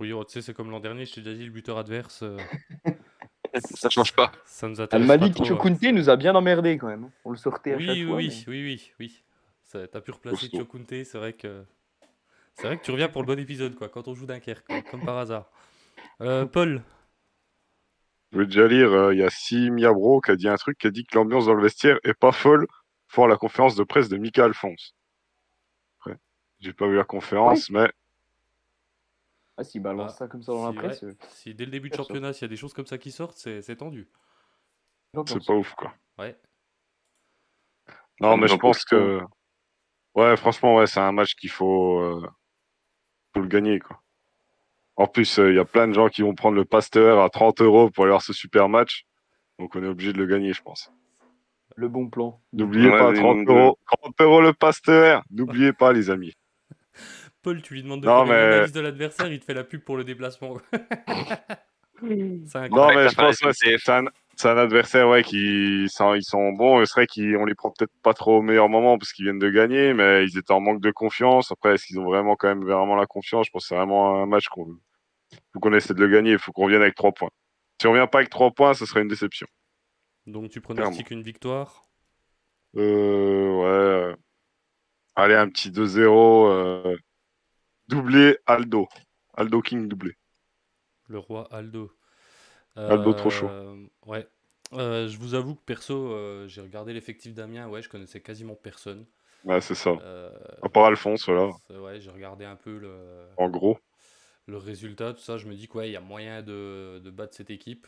Oui, 0.00 0.12
oh, 0.14 0.24
tu 0.24 0.32
sais, 0.32 0.40
c'est 0.42 0.54
comme 0.54 0.70
l'an 0.70 0.80
dernier, 0.80 1.04
je 1.04 1.14
t'ai 1.14 1.20
déjà 1.20 1.36
dit, 1.36 1.44
le 1.44 1.50
buteur 1.50 1.76
adverse, 1.76 2.22
euh, 2.22 2.38
Ça 3.76 3.90
change 3.90 4.14
pas. 4.14 4.32
ça 4.46 4.66
nous 4.68 4.80
intéresse 4.80 5.02
El 5.04 5.06
pas 5.08 5.18
Malik 5.18 5.34
trop, 5.34 5.44
hein. 5.44 5.48
Chokunte 5.48 5.82
nous 5.82 6.08
a 6.08 6.16
bien 6.16 6.34
emmerdé 6.34 6.78
quand 6.78 6.86
même. 6.86 7.10
On 7.26 7.30
le 7.32 7.36
sortait 7.36 7.74
à 7.74 7.76
Oui, 7.76 7.84
chaque 7.84 7.96
oui, 7.96 8.04
fois. 8.06 8.16
oui, 8.16 8.28
mais- 8.46 8.50
oui, 8.50 8.62
oui, 8.64 8.92
oui. 8.98 9.22
T'as 9.72 10.00
pu 10.00 10.10
replacer. 10.10 10.48
Chokunte, 10.50 10.88
c'est 10.88 11.18
vrai 11.18 11.32
que 11.32 11.64
c'est 12.54 12.66
vrai 12.66 12.78
que 12.78 12.84
tu 12.84 12.90
reviens 12.90 13.08
pour 13.08 13.22
le 13.22 13.26
bon 13.26 13.38
épisode, 13.38 13.74
quoi, 13.74 13.88
quand 13.88 14.08
on 14.08 14.14
joue 14.14 14.26
Dunkerque, 14.26 14.66
quoi, 14.66 14.82
comme 14.82 15.04
par 15.04 15.18
hasard. 15.18 15.50
Euh, 16.20 16.44
Paul, 16.46 16.82
Je 18.32 18.38
veux 18.38 18.46
déjà 18.46 18.66
lire, 18.66 18.92
euh, 18.92 19.14
il 19.14 19.20
y 19.20 19.22
a 19.22 19.30
Si 19.30 19.70
Miabro 19.70 20.20
qui 20.20 20.30
a 20.30 20.36
dit 20.36 20.48
un 20.48 20.56
truc, 20.56 20.78
qui 20.78 20.86
a 20.86 20.90
dit 20.90 21.04
que 21.04 21.16
l'ambiance 21.16 21.46
dans 21.46 21.54
le 21.54 21.62
vestiaire 21.62 21.98
est 22.04 22.14
pas 22.14 22.32
folle 22.32 22.66
pour 23.08 23.28
la 23.28 23.36
conférence 23.36 23.76
de 23.76 23.84
presse 23.84 24.08
de 24.08 24.16
Mika 24.16 24.44
Alphonse. 24.44 24.94
Après, 26.00 26.18
j'ai 26.58 26.72
pas 26.72 26.86
vu 26.86 26.96
la 26.96 27.04
conférence, 27.04 27.70
mais 27.70 27.90
Ah, 29.56 29.64
s'ils 29.64 29.82
balancent 29.82 30.12
Bah, 30.12 30.16
ça 30.18 30.28
comme 30.28 30.42
ça 30.42 30.52
dans 30.52 30.70
la 30.70 30.72
presse, 30.72 31.02
ouais. 31.02 31.08
euh, 31.08 31.14
si 31.30 31.54
dès 31.54 31.64
le 31.64 31.70
début 31.70 31.90
de 31.90 31.94
championnat, 31.94 32.32
s'il 32.32 32.42
y 32.42 32.44
a 32.46 32.48
des 32.48 32.56
choses 32.56 32.74
comme 32.74 32.86
ça 32.86 32.98
qui 32.98 33.10
sortent, 33.10 33.36
c'est 33.36 33.76
tendu. 33.76 34.08
c'est 35.26 35.44
pas 35.46 35.54
ouf, 35.54 35.74
quoi. 35.74 35.94
Ouais. 36.18 36.38
Non, 38.20 38.36
mais 38.36 38.48
je 38.48 38.54
pense 38.54 38.60
pense 38.60 38.84
que, 38.84 39.20
ouais, 40.14 40.36
franchement, 40.36 40.76
ouais, 40.76 40.86
c'est 40.86 41.00
un 41.00 41.12
match 41.12 41.34
qu'il 41.34 41.50
faut, 41.50 42.00
euh, 42.00 42.26
faut 43.34 43.40
le 43.42 43.48
gagner, 43.48 43.78
quoi. 43.80 44.00
En 44.96 45.06
plus, 45.06 45.38
euh, 45.38 45.50
il 45.50 45.56
y 45.56 45.58
a 45.58 45.64
plein 45.64 45.88
de 45.88 45.94
gens 45.94 46.08
qui 46.08 46.22
vont 46.22 46.34
prendre 46.34 46.56
le 46.56 46.64
Pasteur 46.64 47.20
à 47.22 47.30
30 47.30 47.60
euros 47.62 47.90
pour 47.90 48.04
aller 48.04 48.10
voir 48.12 48.22
ce 48.22 48.32
super 48.32 48.68
match. 48.68 49.04
Donc, 49.58 49.74
on 49.74 49.82
est 49.82 49.86
obligé 49.88 50.12
de 50.12 50.18
le 50.18 50.26
gagner, 50.26 50.52
je 50.52 50.62
pense. 50.62 50.92
Le 51.76 51.88
bon 51.88 52.08
plan. 52.10 52.40
N'oubliez 52.52 52.90
Ouais, 52.90 52.98
pas, 52.98 53.10
mais 53.12 53.18
30 53.18 53.36
nombre 53.36 53.46
de- 53.54 53.58
euros, 53.58 53.78
30 54.02 54.20
euros 54.20 54.40
le 54.42 54.52
Pasteur. 54.52 55.22
N'oubliez 55.30 55.72
pas, 55.72 55.92
les 55.92 56.10
amis. 56.10 56.34
Paul, 57.42 57.62
tu 57.62 57.72
lui 57.74 57.82
demandes 57.82 58.02
de 58.02 58.06
Non, 58.06 58.26
faire 58.26 58.34
une 58.34 58.40
mais- 58.48 58.54
analyse 58.54 58.72
de 58.72 58.80
l'adversaire, 58.80 59.32
il 59.32 59.40
te 59.40 59.44
fait 59.46 59.54
la 59.54 59.64
pub 59.64 59.80
pour 59.82 59.96
le 59.96 60.04
déplacement. 60.04 60.58
c'est 62.02 62.56
un 62.56 62.68
Non, 62.68 62.88
mais 62.94 63.08
je 63.08 63.14
pense 63.14 63.38
que 63.38 63.52
c'est 63.52 63.88
un, 63.90 64.04
c'est 64.40 64.48
un 64.48 64.56
adversaire 64.56 65.08
ouais, 65.08 65.22
qui 65.22 65.86
sont, 65.88 66.14
ils 66.14 66.22
sont 66.24 66.52
bons. 66.52 66.84
C'est 66.86 66.94
vrai 66.94 67.06
qu'on 67.06 67.44
les 67.44 67.54
prend 67.54 67.70
peut-être 67.70 67.92
pas 68.02 68.14
trop 68.14 68.38
au 68.38 68.42
meilleur 68.42 68.68
moment 68.68 68.98
parce 68.98 69.12
qu'ils 69.12 69.24
viennent 69.26 69.38
de 69.38 69.50
gagner, 69.50 69.92
mais 69.94 70.24
ils 70.24 70.38
étaient 70.38 70.52
en 70.52 70.60
manque 70.60 70.80
de 70.80 70.90
confiance. 70.90 71.52
Après, 71.52 71.74
est-ce 71.74 71.84
qu'ils 71.86 71.98
ont 72.00 72.04
vraiment 72.04 72.36
quand 72.36 72.48
même 72.48 72.64
vraiment 72.64 72.96
la 72.96 73.06
confiance? 73.06 73.46
Je 73.46 73.50
pense 73.50 73.64
que 73.64 73.68
c'est 73.68 73.76
vraiment 73.76 74.22
un 74.22 74.26
match 74.26 74.48
qu'on 74.48 74.66
faut 75.52 75.60
qu'on 75.60 75.74
essaie 75.74 75.94
de 75.94 76.00
le 76.04 76.08
gagner. 76.08 76.32
Il 76.32 76.38
faut 76.38 76.52
qu'on 76.52 76.64
revienne 76.64 76.82
avec 76.82 76.94
trois 76.94 77.12
points. 77.12 77.30
Si 77.80 77.86
on 77.86 77.92
revient 77.92 78.08
pas 78.10 78.18
avec 78.18 78.30
trois 78.30 78.50
points, 78.50 78.74
ce 78.74 78.86
serait 78.86 79.02
une 79.02 79.08
déception. 79.08 79.46
Donc 80.26 80.50
tu 80.50 80.60
pronostiques 80.60 81.10
une 81.10 81.22
victoire? 81.22 81.88
Euh, 82.76 83.60
ouais. 83.60 83.66
euh, 83.66 84.16
Allez, 85.16 85.34
un 85.34 85.48
petit 85.48 85.70
2-0. 85.70 86.48
euh, 86.48 86.96
doublé 87.88 88.38
Aldo. 88.46 88.88
Aldo 89.34 89.60
King 89.62 89.88
doublé. 89.88 90.12
Le 91.08 91.18
roi 91.18 91.46
Aldo. 91.52 91.92
Aldo 92.76 93.12
trop 93.12 93.30
chaud. 93.30 93.48
Euh, 93.48 93.86
Ouais. 94.06 94.26
Euh, 94.72 95.08
je 95.08 95.18
vous 95.18 95.34
avoue 95.34 95.56
que 95.56 95.62
perso, 95.64 96.12
euh, 96.12 96.46
j'ai 96.46 96.60
regardé 96.60 96.92
l'effectif 96.92 97.34
d'Amiens, 97.34 97.68
ouais, 97.68 97.82
je 97.82 97.88
connaissais 97.88 98.20
quasiment 98.20 98.54
personne. 98.54 99.04
Ouais, 99.44 99.60
c'est 99.60 99.74
ça. 99.74 99.92
À 100.62 100.68
part 100.68 100.84
Alphonse, 100.86 101.26
voilà. 101.26 101.50
ouais, 101.70 102.00
j'ai 102.00 102.10
regardé 102.10 102.44
un 102.44 102.56
peu 102.56 102.78
le, 102.78 103.26
En 103.36 103.48
gros. 103.50 103.80
le 104.46 104.56
résultat, 104.56 105.14
tout 105.14 105.20
ça, 105.20 105.38
je 105.38 105.46
me 105.46 105.54
dis 105.54 105.68
qu'il 105.68 105.86
y 105.90 105.96
a 105.96 106.00
moyen 106.00 106.42
de, 106.42 107.00
de 107.02 107.10
battre 107.10 107.34
cette 107.34 107.50
équipe. 107.50 107.86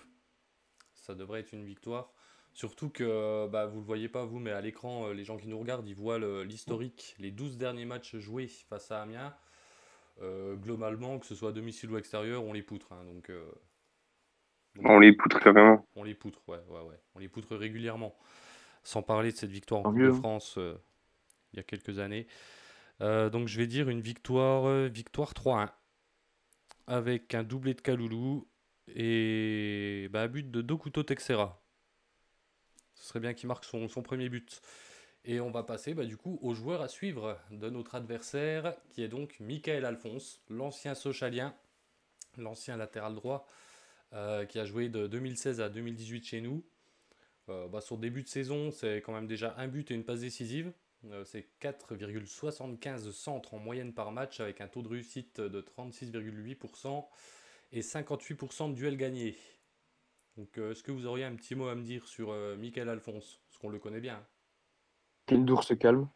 Ça 0.94 1.14
devrait 1.14 1.40
être 1.40 1.52
une 1.52 1.64
victoire. 1.64 2.12
Surtout 2.52 2.90
que, 2.90 3.48
bah, 3.48 3.66
vous 3.66 3.80
le 3.80 3.86
voyez 3.86 4.08
pas 4.08 4.24
vous, 4.24 4.38
mais 4.38 4.52
à 4.52 4.60
l'écran, 4.60 5.10
les 5.12 5.24
gens 5.24 5.38
qui 5.38 5.48
nous 5.48 5.58
regardent, 5.58 5.88
ils 5.88 5.94
voient 5.94 6.18
le- 6.18 6.44
l'historique, 6.44 7.14
les 7.18 7.30
12 7.30 7.56
derniers 7.58 7.86
matchs 7.86 8.16
joués 8.16 8.48
face 8.48 8.90
à 8.90 9.02
Amiens. 9.02 9.34
Euh, 10.22 10.56
globalement, 10.56 11.18
que 11.18 11.26
ce 11.26 11.34
soit 11.34 11.50
à 11.50 11.52
domicile 11.52 11.90
ou 11.92 11.98
extérieur, 11.98 12.44
on 12.44 12.52
les 12.52 12.62
poutre. 12.62 12.92
hein, 12.92 13.04
donc, 13.06 13.30
euh, 13.30 13.44
donc, 14.76 14.86
On 14.88 14.98
les 14.98 15.12
poutre 15.12 15.38
on 15.96 16.02
les 16.02 16.14
poutre, 16.14 16.40
ouais, 16.48 16.60
ouais, 16.68 16.80
ouais. 16.80 17.00
On 17.14 17.18
les 17.18 17.28
poutre 17.28 17.56
régulièrement. 17.56 18.16
Sans 18.84 19.02
parler 19.02 19.30
de 19.32 19.36
cette 19.36 19.50
victoire 19.50 19.80
en 19.80 19.84
Coupe 19.84 19.98
de. 19.98 20.10
France 20.10 20.56
euh, 20.58 20.76
il 21.52 21.58
y 21.58 21.60
a 21.60 21.62
quelques 21.62 21.98
années. 21.98 22.26
Euh, 23.00 23.30
donc 23.30 23.48
je 23.48 23.58
vais 23.58 23.66
dire 23.66 23.88
une 23.88 24.00
victoire, 24.00 24.66
euh, 24.66 24.88
victoire 24.88 25.32
3-1. 25.32 25.68
Avec 26.86 27.34
un 27.34 27.44
doublé 27.44 27.74
de 27.74 27.80
Kaloulou 27.80 28.48
et 28.88 30.08
bah, 30.10 30.22
un 30.22 30.28
but 30.28 30.50
de 30.50 30.62
Dokuto 30.62 31.02
Texera. 31.02 31.62
Ce 32.94 33.08
serait 33.08 33.20
bien 33.20 33.34
qu'il 33.34 33.48
marque 33.48 33.64
son, 33.64 33.88
son 33.88 34.02
premier 34.02 34.28
but. 34.28 34.60
Et 35.24 35.40
on 35.40 35.50
va 35.50 35.62
passer 35.62 35.94
bah, 35.94 36.04
du 36.04 36.16
coup 36.16 36.38
au 36.42 36.54
joueur 36.54 36.82
à 36.82 36.88
suivre 36.88 37.38
de 37.50 37.70
notre 37.70 37.94
adversaire, 37.94 38.74
qui 38.90 39.02
est 39.02 39.08
donc 39.08 39.36
Michael 39.38 39.84
Alphonse, 39.84 40.42
l'ancien 40.48 40.94
Sochalien, 40.94 41.54
l'ancien 42.36 42.76
latéral 42.76 43.14
droit, 43.14 43.46
euh, 44.14 44.44
qui 44.44 44.58
a 44.58 44.64
joué 44.64 44.88
de 44.88 45.06
2016 45.06 45.60
à 45.60 45.68
2018 45.68 46.24
chez 46.24 46.40
nous. 46.40 46.64
Euh, 47.48 47.68
bah, 47.68 47.80
son 47.80 47.96
début 47.96 48.22
de 48.22 48.28
saison, 48.28 48.70
c'est 48.70 48.98
quand 48.98 49.12
même 49.12 49.26
déjà 49.26 49.54
un 49.58 49.68
but 49.68 49.90
et 49.90 49.94
une 49.94 50.04
passe 50.04 50.20
décisive. 50.20 50.72
Euh, 51.10 51.24
c'est 51.24 51.48
4,75 51.60 53.10
centres 53.10 53.54
en 53.54 53.58
moyenne 53.58 53.92
par 53.92 54.12
match 54.12 54.38
avec 54.40 54.60
un 54.60 54.68
taux 54.68 54.82
de 54.82 54.88
réussite 54.88 55.40
de 55.40 55.60
36,8% 55.60 57.04
et 57.72 57.80
58% 57.82 58.70
de 58.70 58.74
duels 58.74 58.96
gagnés. 58.96 59.36
Donc, 60.36 60.56
euh, 60.58 60.70
est-ce 60.70 60.82
que 60.82 60.92
vous 60.92 61.06
auriez 61.06 61.24
un 61.24 61.34
petit 61.34 61.54
mot 61.54 61.66
à 61.68 61.74
me 61.74 61.82
dire 61.82 62.06
sur 62.06 62.30
euh, 62.30 62.56
Michael 62.56 62.88
Alphonse? 62.88 63.40
Parce 63.48 63.58
qu'on 63.58 63.68
le 63.68 63.78
connaît 63.78 64.00
bien. 64.00 64.14
hein. 64.16 64.26
Kendour 65.26 65.64
se 65.64 65.74
calme. 65.74 66.08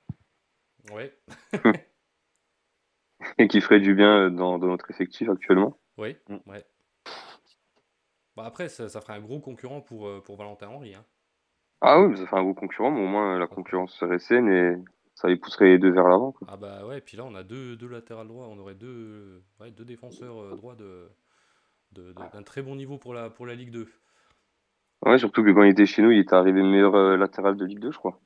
Ouais, 0.93 1.13
Et 3.39 3.49
qui 3.49 3.61
ferait 3.61 3.81
du 3.81 3.95
bien 3.95 4.31
dans, 4.31 4.59
dans 4.59 4.69
notre 4.69 4.91
effectif 4.91 5.29
actuellement. 5.29 5.79
oui, 5.99 6.17
Mm. 6.29 6.37
ouais. 6.47 6.65
Bah, 8.37 8.44
après, 8.44 8.68
ça, 8.68 8.88
ça 8.88 9.01
ferait 9.01 9.14
un 9.14 9.20
gros 9.20 9.40
concurrent 9.40 9.81
pour, 9.81 10.07
euh, 10.07 10.22
pour 10.22 10.37
Valentin 10.37 10.68
Henry. 10.68 10.94
hein. 10.94 11.05
Ah 11.81 11.99
oui, 12.03 12.09
mais 12.09 12.16
ça 12.18 12.27
fait 12.27 12.37
un 12.37 12.42
gros 12.42 12.53
concurrent, 12.53 12.90
mais 12.90 13.01
au 13.01 13.07
moins 13.07 13.38
la 13.38 13.46
concurrence 13.46 13.94
serait 13.94 14.18
saine 14.18 14.46
et 14.51 14.77
ça 15.14 15.29
les 15.29 15.37
pousserait 15.37 15.68
les 15.68 15.79
deux 15.79 15.90
vers 15.90 16.07
l'avant. 16.07 16.33
quoi. 16.33 16.49
Ah 16.49 16.57
bah 16.57 16.85
ouais, 16.87 17.01
puis 17.01 17.16
là 17.16 17.25
on 17.25 17.35
a 17.35 17.42
deux, 17.44 17.77
deux 17.77 17.87
latérales 17.88 18.29
droits, 18.29 18.49
on 18.49 18.59
aurait 18.59 18.75
deux, 18.75 19.42
ouais, 19.61 19.70
deux 19.70 19.85
défenseurs 19.85 20.40
euh, 20.40 20.55
droits 20.55 20.75
de, 20.77 21.11
de- 21.92 22.12
de- 22.14 22.29
d'un 22.29 22.42
très 22.44 22.62
bon 22.62 22.77
niveau 22.77 22.99
pour 22.99 23.14
la, 23.14 23.31
pour 23.31 23.46
la 23.46 23.55
Ligue 23.57 23.70
2. 23.72 23.88
Ouais, 25.07 25.18
surtout 25.18 25.42
que 25.42 25.53
quand 25.53 25.62
il 25.62 25.70
était 25.70 25.87
chez 25.87 26.03
nous, 26.03 26.11
il 26.11 26.18
était 26.18 26.35
arrivé 26.35 26.62
meilleur 26.62 26.94
euh, 26.94 27.16
latéral 27.16 27.57
de 27.57 27.64
Ligue 27.64 27.79
2, 27.81 27.92
je 27.92 27.96
crois. 27.99 28.20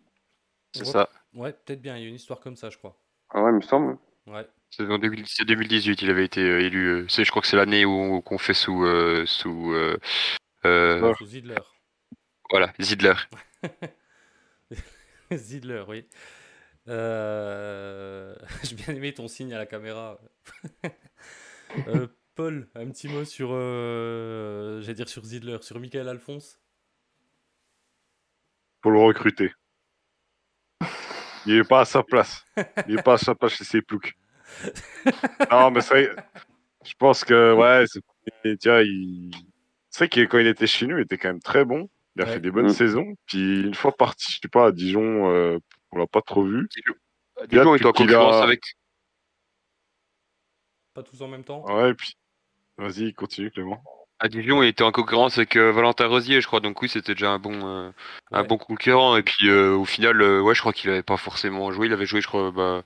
C'est 0.73 0.85
Ouais. 0.85 0.93
ça. 0.93 1.09
Ouais, 1.35 1.53
peut-être 1.53 1.81
bien, 1.81 1.97
il 1.97 2.03
y 2.03 2.07
a 2.07 2.09
une 2.09 2.17
histoire 2.17 2.41
comme 2.41 2.57
ça, 2.57 2.71
je 2.71 2.79
crois. 2.79 3.01
Ah 3.31 3.43
ouais, 3.43 3.51
il 3.51 3.57
me 3.57 3.61
semble. 3.61 3.99
Ouais, 4.27 4.49
C'est 4.71 4.87
en 4.89 4.99
2000 4.99 5.25
c'est 5.27 5.45
2018, 5.45 6.03
il 6.03 6.11
avait 6.11 6.25
été 6.25 6.41
euh, 6.43 6.61
élu. 6.61 6.87
euh, 6.87 7.07
c'est, 7.09 7.25
je 7.25 7.31
crois 7.31 7.43
que 7.43 7.49
c'est 7.49 7.57
l'année 7.57 7.85
où 7.85 8.21
qu'on 8.23 8.39
fait 8.39 8.55
sous 8.55 8.85
euh, 8.85 9.27
sous 9.27 9.73
euh, 9.73 9.99
euh, 10.65 11.01
Ouais. 11.01 11.15
sous 11.15 11.27
Zidler. 11.27 11.59
voilà 12.51 12.73
Zidler. 12.81 13.15
Zidler, 15.33 15.85
oui. 15.89 16.07
Euh, 16.89 18.35
J'ai 18.65 18.77
bien 18.77 18.95
aimé 18.95 19.13
ton 19.15 19.29
signe 19.29 19.53
à 19.55 19.59
la 19.59 19.67
caméra. 19.67 20.19
Euh, 21.87 22.09
Paul, 22.35 22.69
un 22.75 22.91
petit 22.91 23.07
mot 23.07 23.25
sur, 23.25 23.51
euh, 23.53 24.81
j'allais 24.81 24.95
dire 24.95 25.09
sur 25.09 25.25
Zidler, 25.25 25.59
sur 25.63 25.79
Michael 25.79 26.09
Alphonse. 26.09 26.59
Pour 28.81 28.91
le 28.91 28.99
recruter. 28.99 29.53
Il 31.47 31.55
est 31.55 31.65
pas 31.69 31.83
à 31.83 31.85
sa 31.85 32.03
place. 32.03 32.45
Il 32.89 32.99
est 32.99 33.03
pas 33.03 33.15
à 33.15 33.19
sa 33.19 33.37
place 33.37 33.53
chez 33.53 33.63
ses 33.65 33.83
ploucs. 33.83 34.15
Non, 35.51 35.71
mais 35.71 35.81
c'est 35.81 36.07
vrai, 36.07 36.25
Je 36.85 36.95
pense 36.99 37.25
que, 37.25 37.53
ouais, 37.55 37.85
c'est 37.87 38.01
vois, 38.65 38.83
il... 38.83 39.31
c'est 39.91 39.99
vrai 40.05 40.09
que 40.09 40.21
quand 40.27 40.39
il 40.39 40.47
était 40.47 40.67
chez 40.67 40.87
nous, 40.87 40.99
il 40.99 41.03
était 41.03 41.19
quand 41.19 41.29
même 41.29 41.41
très 41.43 41.65
bon. 41.65 41.89
Il 42.17 42.23
a 42.23 42.25
Ouais. 42.27 42.33
fait 42.33 42.41
des 42.41 42.51
bonnes 42.51 42.67
Mm. 42.67 42.75
saisons. 42.75 43.15
Puis 43.27 43.63
une 43.63 43.75
fois 43.75 43.93
parti, 43.93 44.33
je 44.33 44.39
sais 44.43 44.49
pas, 44.49 44.67
à 44.67 44.73
Dijon, 44.73 45.31
euh, 45.31 45.59
on 45.93 45.99
l'a 45.99 46.07
pas 46.07 46.23
trop 46.23 46.43
vu. 46.45 46.69
Dijon 47.49 47.75
est 47.75 47.85
en 47.85 47.91
a- 47.91 47.93
concurrence 47.93 48.43
avec. 48.43 48.61
Pas 50.95 51.03
tous 51.03 51.23
en 51.23 51.29
même 51.29 51.45
temps. 51.45 51.65
Ouais, 51.67 51.95
puis 51.95 52.17
vas-y, 52.79 53.15
continue 53.15 53.51
Clément. 53.51 53.83
À 54.19 54.29
Dijon, 54.29 54.63
il 54.63 54.69
était 54.69 54.83
en 54.83 54.93
concurrence 54.93 55.39
avec 55.39 55.57
euh, 55.57 55.71
Valentin 55.73 56.07
Rosier, 56.07 56.41
je 56.41 56.47
crois. 56.47 56.61
Donc 56.61 56.83
oui, 56.83 56.89
c'était 56.89 57.15
déjà 57.15 57.31
un 57.31 57.39
bon, 57.39 57.67
euh, 57.67 57.91
un 58.33 58.45
bon 58.45 58.59
concurrent. 58.59 59.17
Et 59.17 59.23
puis 59.23 59.49
euh, 59.49 59.75
au 59.75 59.85
final, 59.87 60.21
euh, 60.21 60.43
ouais, 60.43 60.55
je 60.55 60.61
crois 60.61 60.73
qu'il 60.73 60.91
avait 60.91 61.03
pas 61.03 61.17
forcément 61.17 61.71
joué. 61.73 61.87
Il 61.87 61.93
avait 61.93 62.07
joué, 62.07 62.21
je 62.21 62.27
crois, 62.27 62.51
bah, 62.51 62.83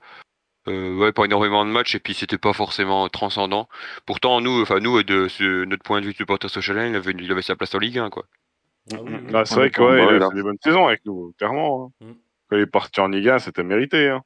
euh, 0.67 0.95
ouais, 0.97 1.11
pas 1.11 1.25
énormément 1.25 1.65
de 1.65 1.71
matchs. 1.71 1.95
Et 1.95 1.99
puis 1.99 2.13
c'était 2.13 2.37
pas 2.37 2.53
forcément 2.53 3.07
transcendant. 3.09 3.67
Pourtant, 4.05 4.41
nous, 4.41 4.61
enfin 4.61 4.79
nous, 4.79 5.01
de 5.03 5.27
ce- 5.27 5.65
notre 5.65 5.83
point 5.83 6.01
de 6.01 6.05
vue 6.05 6.11
de 6.13 6.17
supporter 6.17 6.47
social, 6.49 6.77
il 6.89 6.95
avait, 6.95 7.11
il 7.17 7.31
avait 7.31 7.41
sa 7.41 7.55
place 7.55 7.73
en 7.75 7.79
Ligue 7.79 7.99
1, 7.99 8.09
quoi. 8.09 8.25
Ah 8.93 8.97
oui, 9.01 9.13
oui. 9.13 9.31
Ah, 9.33 9.45
c'est 9.45 9.53
On 9.55 9.57
vrai 9.57 9.71
que 9.71 9.81
ouais, 9.81 10.15
il 10.17 10.21
a 10.23 10.29
fait 10.29 10.35
des 10.35 10.43
bonnes 10.43 10.57
saisons 10.63 10.87
avec 10.87 11.05
nous, 11.05 11.33
clairement. 11.37 11.91
hein. 12.01 12.05
Mm. 12.05 12.13
Quand 12.49 12.55
il 12.57 12.61
est 12.61 12.65
parti 12.67 12.99
en 13.01 13.07
Ligue 13.07 13.29
1, 13.29 13.39
c'était 13.39 13.63
mérité. 13.63 14.09
Hein. 14.09 14.23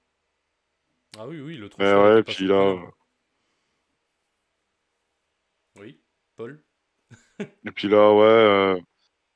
Ah 1.17 1.25
oui, 1.27 1.39
oui, 1.41 1.57
le 1.57 1.69
transfert 1.69 2.01
ouais, 2.03 2.23
puis 2.23 2.45
là. 2.47 2.75
Oui, 5.79 5.99
Paul. 6.35 6.61
et 7.39 7.71
puis 7.71 7.87
là, 7.87 8.13
ouais, 8.13 8.23
euh, 8.23 8.79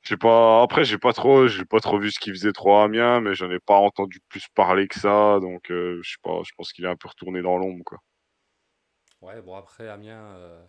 je 0.04 0.10
sais 0.10 0.18
pas. 0.18 0.62
Après, 0.64 0.84
j'ai 0.86 0.98
pas 0.98 1.14
trop, 1.14 1.48
j'ai 1.48 1.66
pas 1.66 1.80
trop 1.80 1.98
vu 2.00 2.12
ce 2.12 2.20
qu'il 2.20 2.34
faisait 2.34 2.52
trop 2.54 2.76
à 2.78 2.84
Amiens, 2.86 3.22
mais 3.22 3.36
j'en 3.36 3.50
ai 3.52 3.60
pas 3.60 3.76
entendu 3.78 4.20
plus 4.30 4.48
parler 4.56 4.88
que 4.88 5.00
ça, 5.00 5.40
donc 5.42 5.72
euh, 5.72 6.00
je 6.04 6.12
sais 6.12 6.18
pas. 6.24 6.42
Je 6.44 6.52
pense 6.58 6.74
qu'il 6.74 6.86
est 6.86 6.90
un 6.90 6.96
peu 6.96 7.08
retourné 7.10 7.42
dans 7.42 7.58
l'ombre, 7.58 7.84
quoi. 7.86 8.00
Ouais, 9.22 9.42
bon 9.42 9.56
après 9.56 9.88
Amiens, 9.88 10.22
euh, 10.36 10.62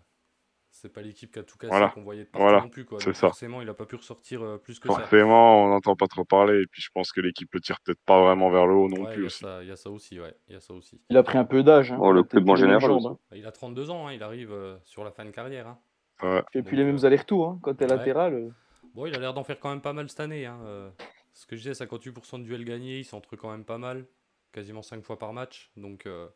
c'est 0.71 0.93
pas 0.93 1.03
l'équipe 1.03 1.33
qui 1.33 1.39
a 1.41 1.43
tout 1.43 1.59
cassé 1.59 1.71
Voilà. 1.71 1.89
qu'on 1.91 2.03
voyait 2.03 2.25
de 2.25 2.29
partout 2.29 2.43
Voilà, 2.45 2.61
non 2.61 2.69
plus 2.69 2.85
quoi. 2.85 2.99
c'est 3.01 3.07
Donc 3.07 3.17
ça. 3.17 3.29
forcément, 3.29 3.61
il 3.63 3.69
a 3.69 3.75
pas 3.75 3.87
pu 3.87 3.97
ressortir 3.97 4.43
euh, 4.43 4.59
plus 4.59 4.79
que 4.79 4.89
ça. 4.89 5.01
Forcément, 5.01 5.65
on 5.65 5.69
n'entend 5.71 5.97
pas 5.97 6.07
trop 6.07 6.25
parler, 6.25 6.63
et 6.63 6.67
puis 6.67 6.81
je 6.83 6.89
pense 6.95 7.11
que 7.13 7.21
l'équipe 7.21 7.53
le 7.53 7.61
tire 7.61 7.81
peut-être 7.81 8.01
pas 8.07 8.21
vraiment 8.23 8.51
vers 8.51 8.67
le 8.67 8.75
haut 8.75 8.89
non 8.89 9.03
Ouais, 9.03 9.13
plus 9.13 9.23
y 9.23 9.25
a 9.25 9.27
aussi. 9.27 9.39
ça, 9.41 9.63
il 9.63 9.69
y 9.69 9.73
a 9.73 9.77
ça 9.77 9.91
aussi, 9.91 10.21
ouais, 10.21 10.35
il 10.49 10.55
y 10.55 10.57
a 10.57 10.61
ça 10.61 10.73
aussi. 10.75 11.01
Il 11.11 11.17
a 11.17 11.23
pris 11.25 11.39
un 11.39 11.45
peu 11.45 11.63
d'âge. 11.65 11.91
Hein. 11.93 11.99
Oh, 12.01 12.13
le 12.13 12.21
Il 12.21 12.25
a 12.25 12.29
club 12.29 12.49
en 12.49 12.57
général 12.57 12.91
hein. 12.93 13.19
Il 13.33 13.47
a 13.47 13.53
32 13.53 13.91
ans, 13.91 14.07
hein, 14.07 14.13
il 14.13 14.23
arrive 14.23 14.53
euh, 14.53 14.77
sur 14.85 15.03
la 15.05 15.11
fin 15.11 15.25
de 15.25 15.31
carrière. 15.31 15.67
hein. 15.67 15.79
Ouais. 16.23 16.43
Plus 16.53 16.63
Donc, 16.63 16.73
les 16.73 16.85
mêmes 16.85 16.97
euh, 16.97 17.05
allers-retours. 17.07 17.49
Hein. 17.49 17.59
Quand 17.63 17.75
t'es 17.75 17.87
ouais. 17.91 17.97
latéral, 17.97 18.35
euh, 18.35 18.51
Bon, 18.95 19.07
il 19.07 19.15
a 19.15 19.19
l'air 19.19 19.35
d'en 19.35 19.45
faire 19.45 19.59
quand 19.61 19.71
même 19.71 19.81
pas 19.83 19.93
mal 19.93 20.09
cette 20.09 20.21
année. 20.21 20.47
Hein. 20.47 20.61
euh. 20.65 20.91
ce 21.33 21.47
que 21.47 21.57
je 21.57 21.63
disais, 21.63 21.85
58% 21.85 22.39
de 22.39 22.45
duels 22.45 22.65
gagnés, 22.65 23.01
il 23.01 23.05
s'entre 23.05 23.37
quand 23.37 23.51
même 23.51 23.65
pas 23.65 23.79
mal, 23.79 24.07
quasiment 24.53 24.83
5 24.83 25.03
fois 25.05 25.19
par 25.19 25.33
match. 25.33 25.71
Donc, 25.77 26.07
euh, 26.07 26.29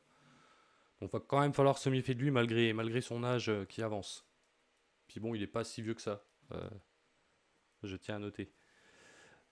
donc 1.00 1.12
va 1.12 1.20
quand 1.20 1.40
même 1.40 1.54
falloir 1.54 1.78
se 1.78 1.88
méfier 1.88 2.14
de 2.14 2.20
lui 2.20 2.30
malgré, 2.30 2.72
malgré 2.72 3.00
son 3.00 3.22
âge 3.24 3.48
euh, 3.48 3.64
qui 3.64 3.82
avance. 3.82 4.26
Puis 5.06 5.20
bon, 5.20 5.34
il 5.34 5.42
est 5.42 5.46
pas 5.46 5.64
si 5.64 5.82
vieux 5.82 5.94
que 5.94 6.02
ça. 6.02 6.24
euh, 6.52 6.68
je 7.84 7.96
tiens 7.96 8.16
à 8.16 8.18
noter. 8.18 8.52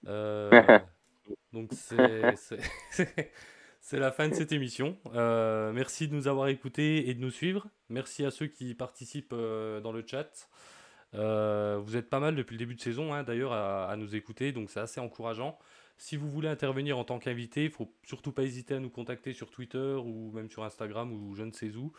Donc 1.52 1.70
c'est 1.72 2.36
c'est- 2.36 2.60
c'est 3.80 3.98
la 3.98 4.12
fin 4.12 4.28
de 4.28 4.34
cette 4.34 4.52
émission. 4.52 4.98
Euh, 5.14 5.72
merci 5.72 6.08
de 6.08 6.14
nous 6.14 6.28
avoir 6.28 6.48
écoutés 6.48 7.08
et 7.08 7.14
de 7.14 7.20
nous 7.20 7.30
suivre. 7.30 7.68
Merci 7.88 8.24
à 8.24 8.30
ceux 8.30 8.46
qui 8.48 8.74
participent 8.74 9.32
euh, 9.32 9.80
dans 9.80 9.92
le 9.92 10.04
chat. 10.06 10.48
Euh, 11.14 11.78
vous 11.82 11.96
êtes 11.96 12.10
pas 12.10 12.20
mal 12.20 12.34
depuis 12.36 12.54
le 12.54 12.58
début 12.58 12.74
de 12.74 12.80
saison, 12.80 13.14
hein, 13.14 13.22
d'ailleurs, 13.22 13.52
à, 13.52 13.94
nous 13.96 14.14
écouter, 14.16 14.52
donc 14.52 14.70
c'est 14.70 14.80
assez 14.80 15.00
encourageant. 15.00 15.58
Si 15.98 16.16
vous 16.16 16.28
voulez 16.28 16.48
intervenir 16.48 16.98
en 16.98 17.04
tant 17.04 17.18
qu'invité, 17.18 17.64
il 17.64 17.70
faut 17.70 17.90
surtout 18.02 18.32
pas 18.32 18.42
hésiter 18.42 18.74
à 18.74 18.80
nous 18.80 18.90
contacter 18.90 19.32
sur 19.32 19.50
Twitter 19.50 19.94
ou 20.04 20.30
même 20.32 20.50
sur 20.50 20.62
Instagram 20.62 21.12
ou 21.12 21.34
je 21.34 21.42
ne 21.42 21.52
sais 21.52 21.74
où. 21.74 21.92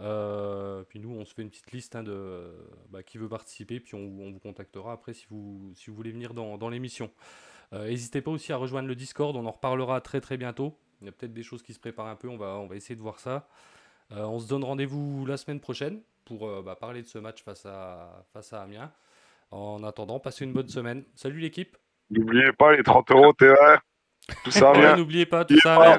Euh, 0.00 0.82
puis 0.84 0.98
nous, 0.98 1.10
on 1.10 1.24
se 1.24 1.34
fait 1.34 1.42
une 1.42 1.50
petite 1.50 1.72
liste 1.72 1.94
hein, 1.94 2.02
de 2.02 2.52
bah, 2.90 3.02
qui 3.02 3.18
veut 3.18 3.28
participer, 3.28 3.80
puis 3.80 3.94
on, 3.94 4.30
vous 4.30 4.38
contactera 4.38 4.92
après 4.92 5.12
si 5.12 5.26
vous, 5.30 5.72
si 5.74 5.90
vous 5.90 5.96
voulez 5.96 6.12
venir 6.12 6.32
dans, 6.32 6.68
l'émission. 6.68 7.10
Euh, 7.72 7.88
N'hésitez 7.88 8.22
pas 8.22 8.30
aussi 8.30 8.52
à 8.52 8.56
rejoindre 8.56 8.88
le 8.88 8.94
Discord, 8.94 9.36
on 9.36 9.44
en 9.44 9.50
reparlera 9.50 10.00
très 10.00 10.20
très 10.20 10.36
bientôt. 10.36 10.78
Il 11.00 11.06
y 11.06 11.08
a 11.08 11.12
peut-être 11.12 11.32
des 11.32 11.42
choses 11.42 11.62
qui 11.62 11.74
se 11.74 11.78
préparent 11.78 12.06
un 12.06 12.16
peu, 12.16 12.28
on 12.28 12.36
va, 12.36 12.58
on 12.58 12.66
va 12.66 12.76
essayer 12.76 12.96
de 12.96 13.00
voir 13.00 13.18
ça. 13.18 13.48
Euh, 14.12 14.24
on 14.24 14.38
se 14.38 14.48
donne 14.48 14.64
rendez-vous 14.64 15.26
la 15.26 15.36
semaine 15.36 15.60
prochaine 15.60 16.00
pour 16.24 16.48
euh, 16.48 16.62
bah, 16.62 16.76
parler 16.76 17.02
de 17.02 17.06
ce 17.06 17.18
match 17.18 17.42
face 17.42 17.66
à, 17.66 18.24
face 18.32 18.52
à 18.52 18.62
Amiens. 18.62 18.92
En 19.50 19.82
attendant, 19.82 20.20
passez 20.20 20.44
une 20.44 20.52
bonne 20.52 20.68
semaine. 20.68 21.04
Salut 21.14 21.40
l'équipe. 21.40 21.76
N'oubliez 22.10 22.52
pas 22.52 22.76
les 22.76 22.82
30 22.82 23.10
euros 23.10 23.32
TR. 23.32 23.80
Tout 24.44 24.50
ça 24.50 24.72
Ouais. 24.72 24.96
N'oubliez 24.96 25.26
pas 25.26 25.44
tout 25.44 25.58
ça. 25.60 25.98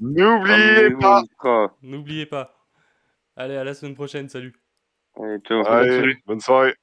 N'oubliez 0.00 0.90
pas. 0.90 1.22
N'oubliez 1.82 2.26
pas. 2.26 2.56
Allez, 3.36 3.56
à 3.56 3.64
la 3.64 3.74
semaine 3.74 3.94
prochaine. 3.94 4.28
Salut. 4.28 4.54
Allez, 5.16 5.38
ciao. 5.40 5.64
Allez, 5.66 6.16
bonne 6.26 6.40
soirée. 6.40 6.74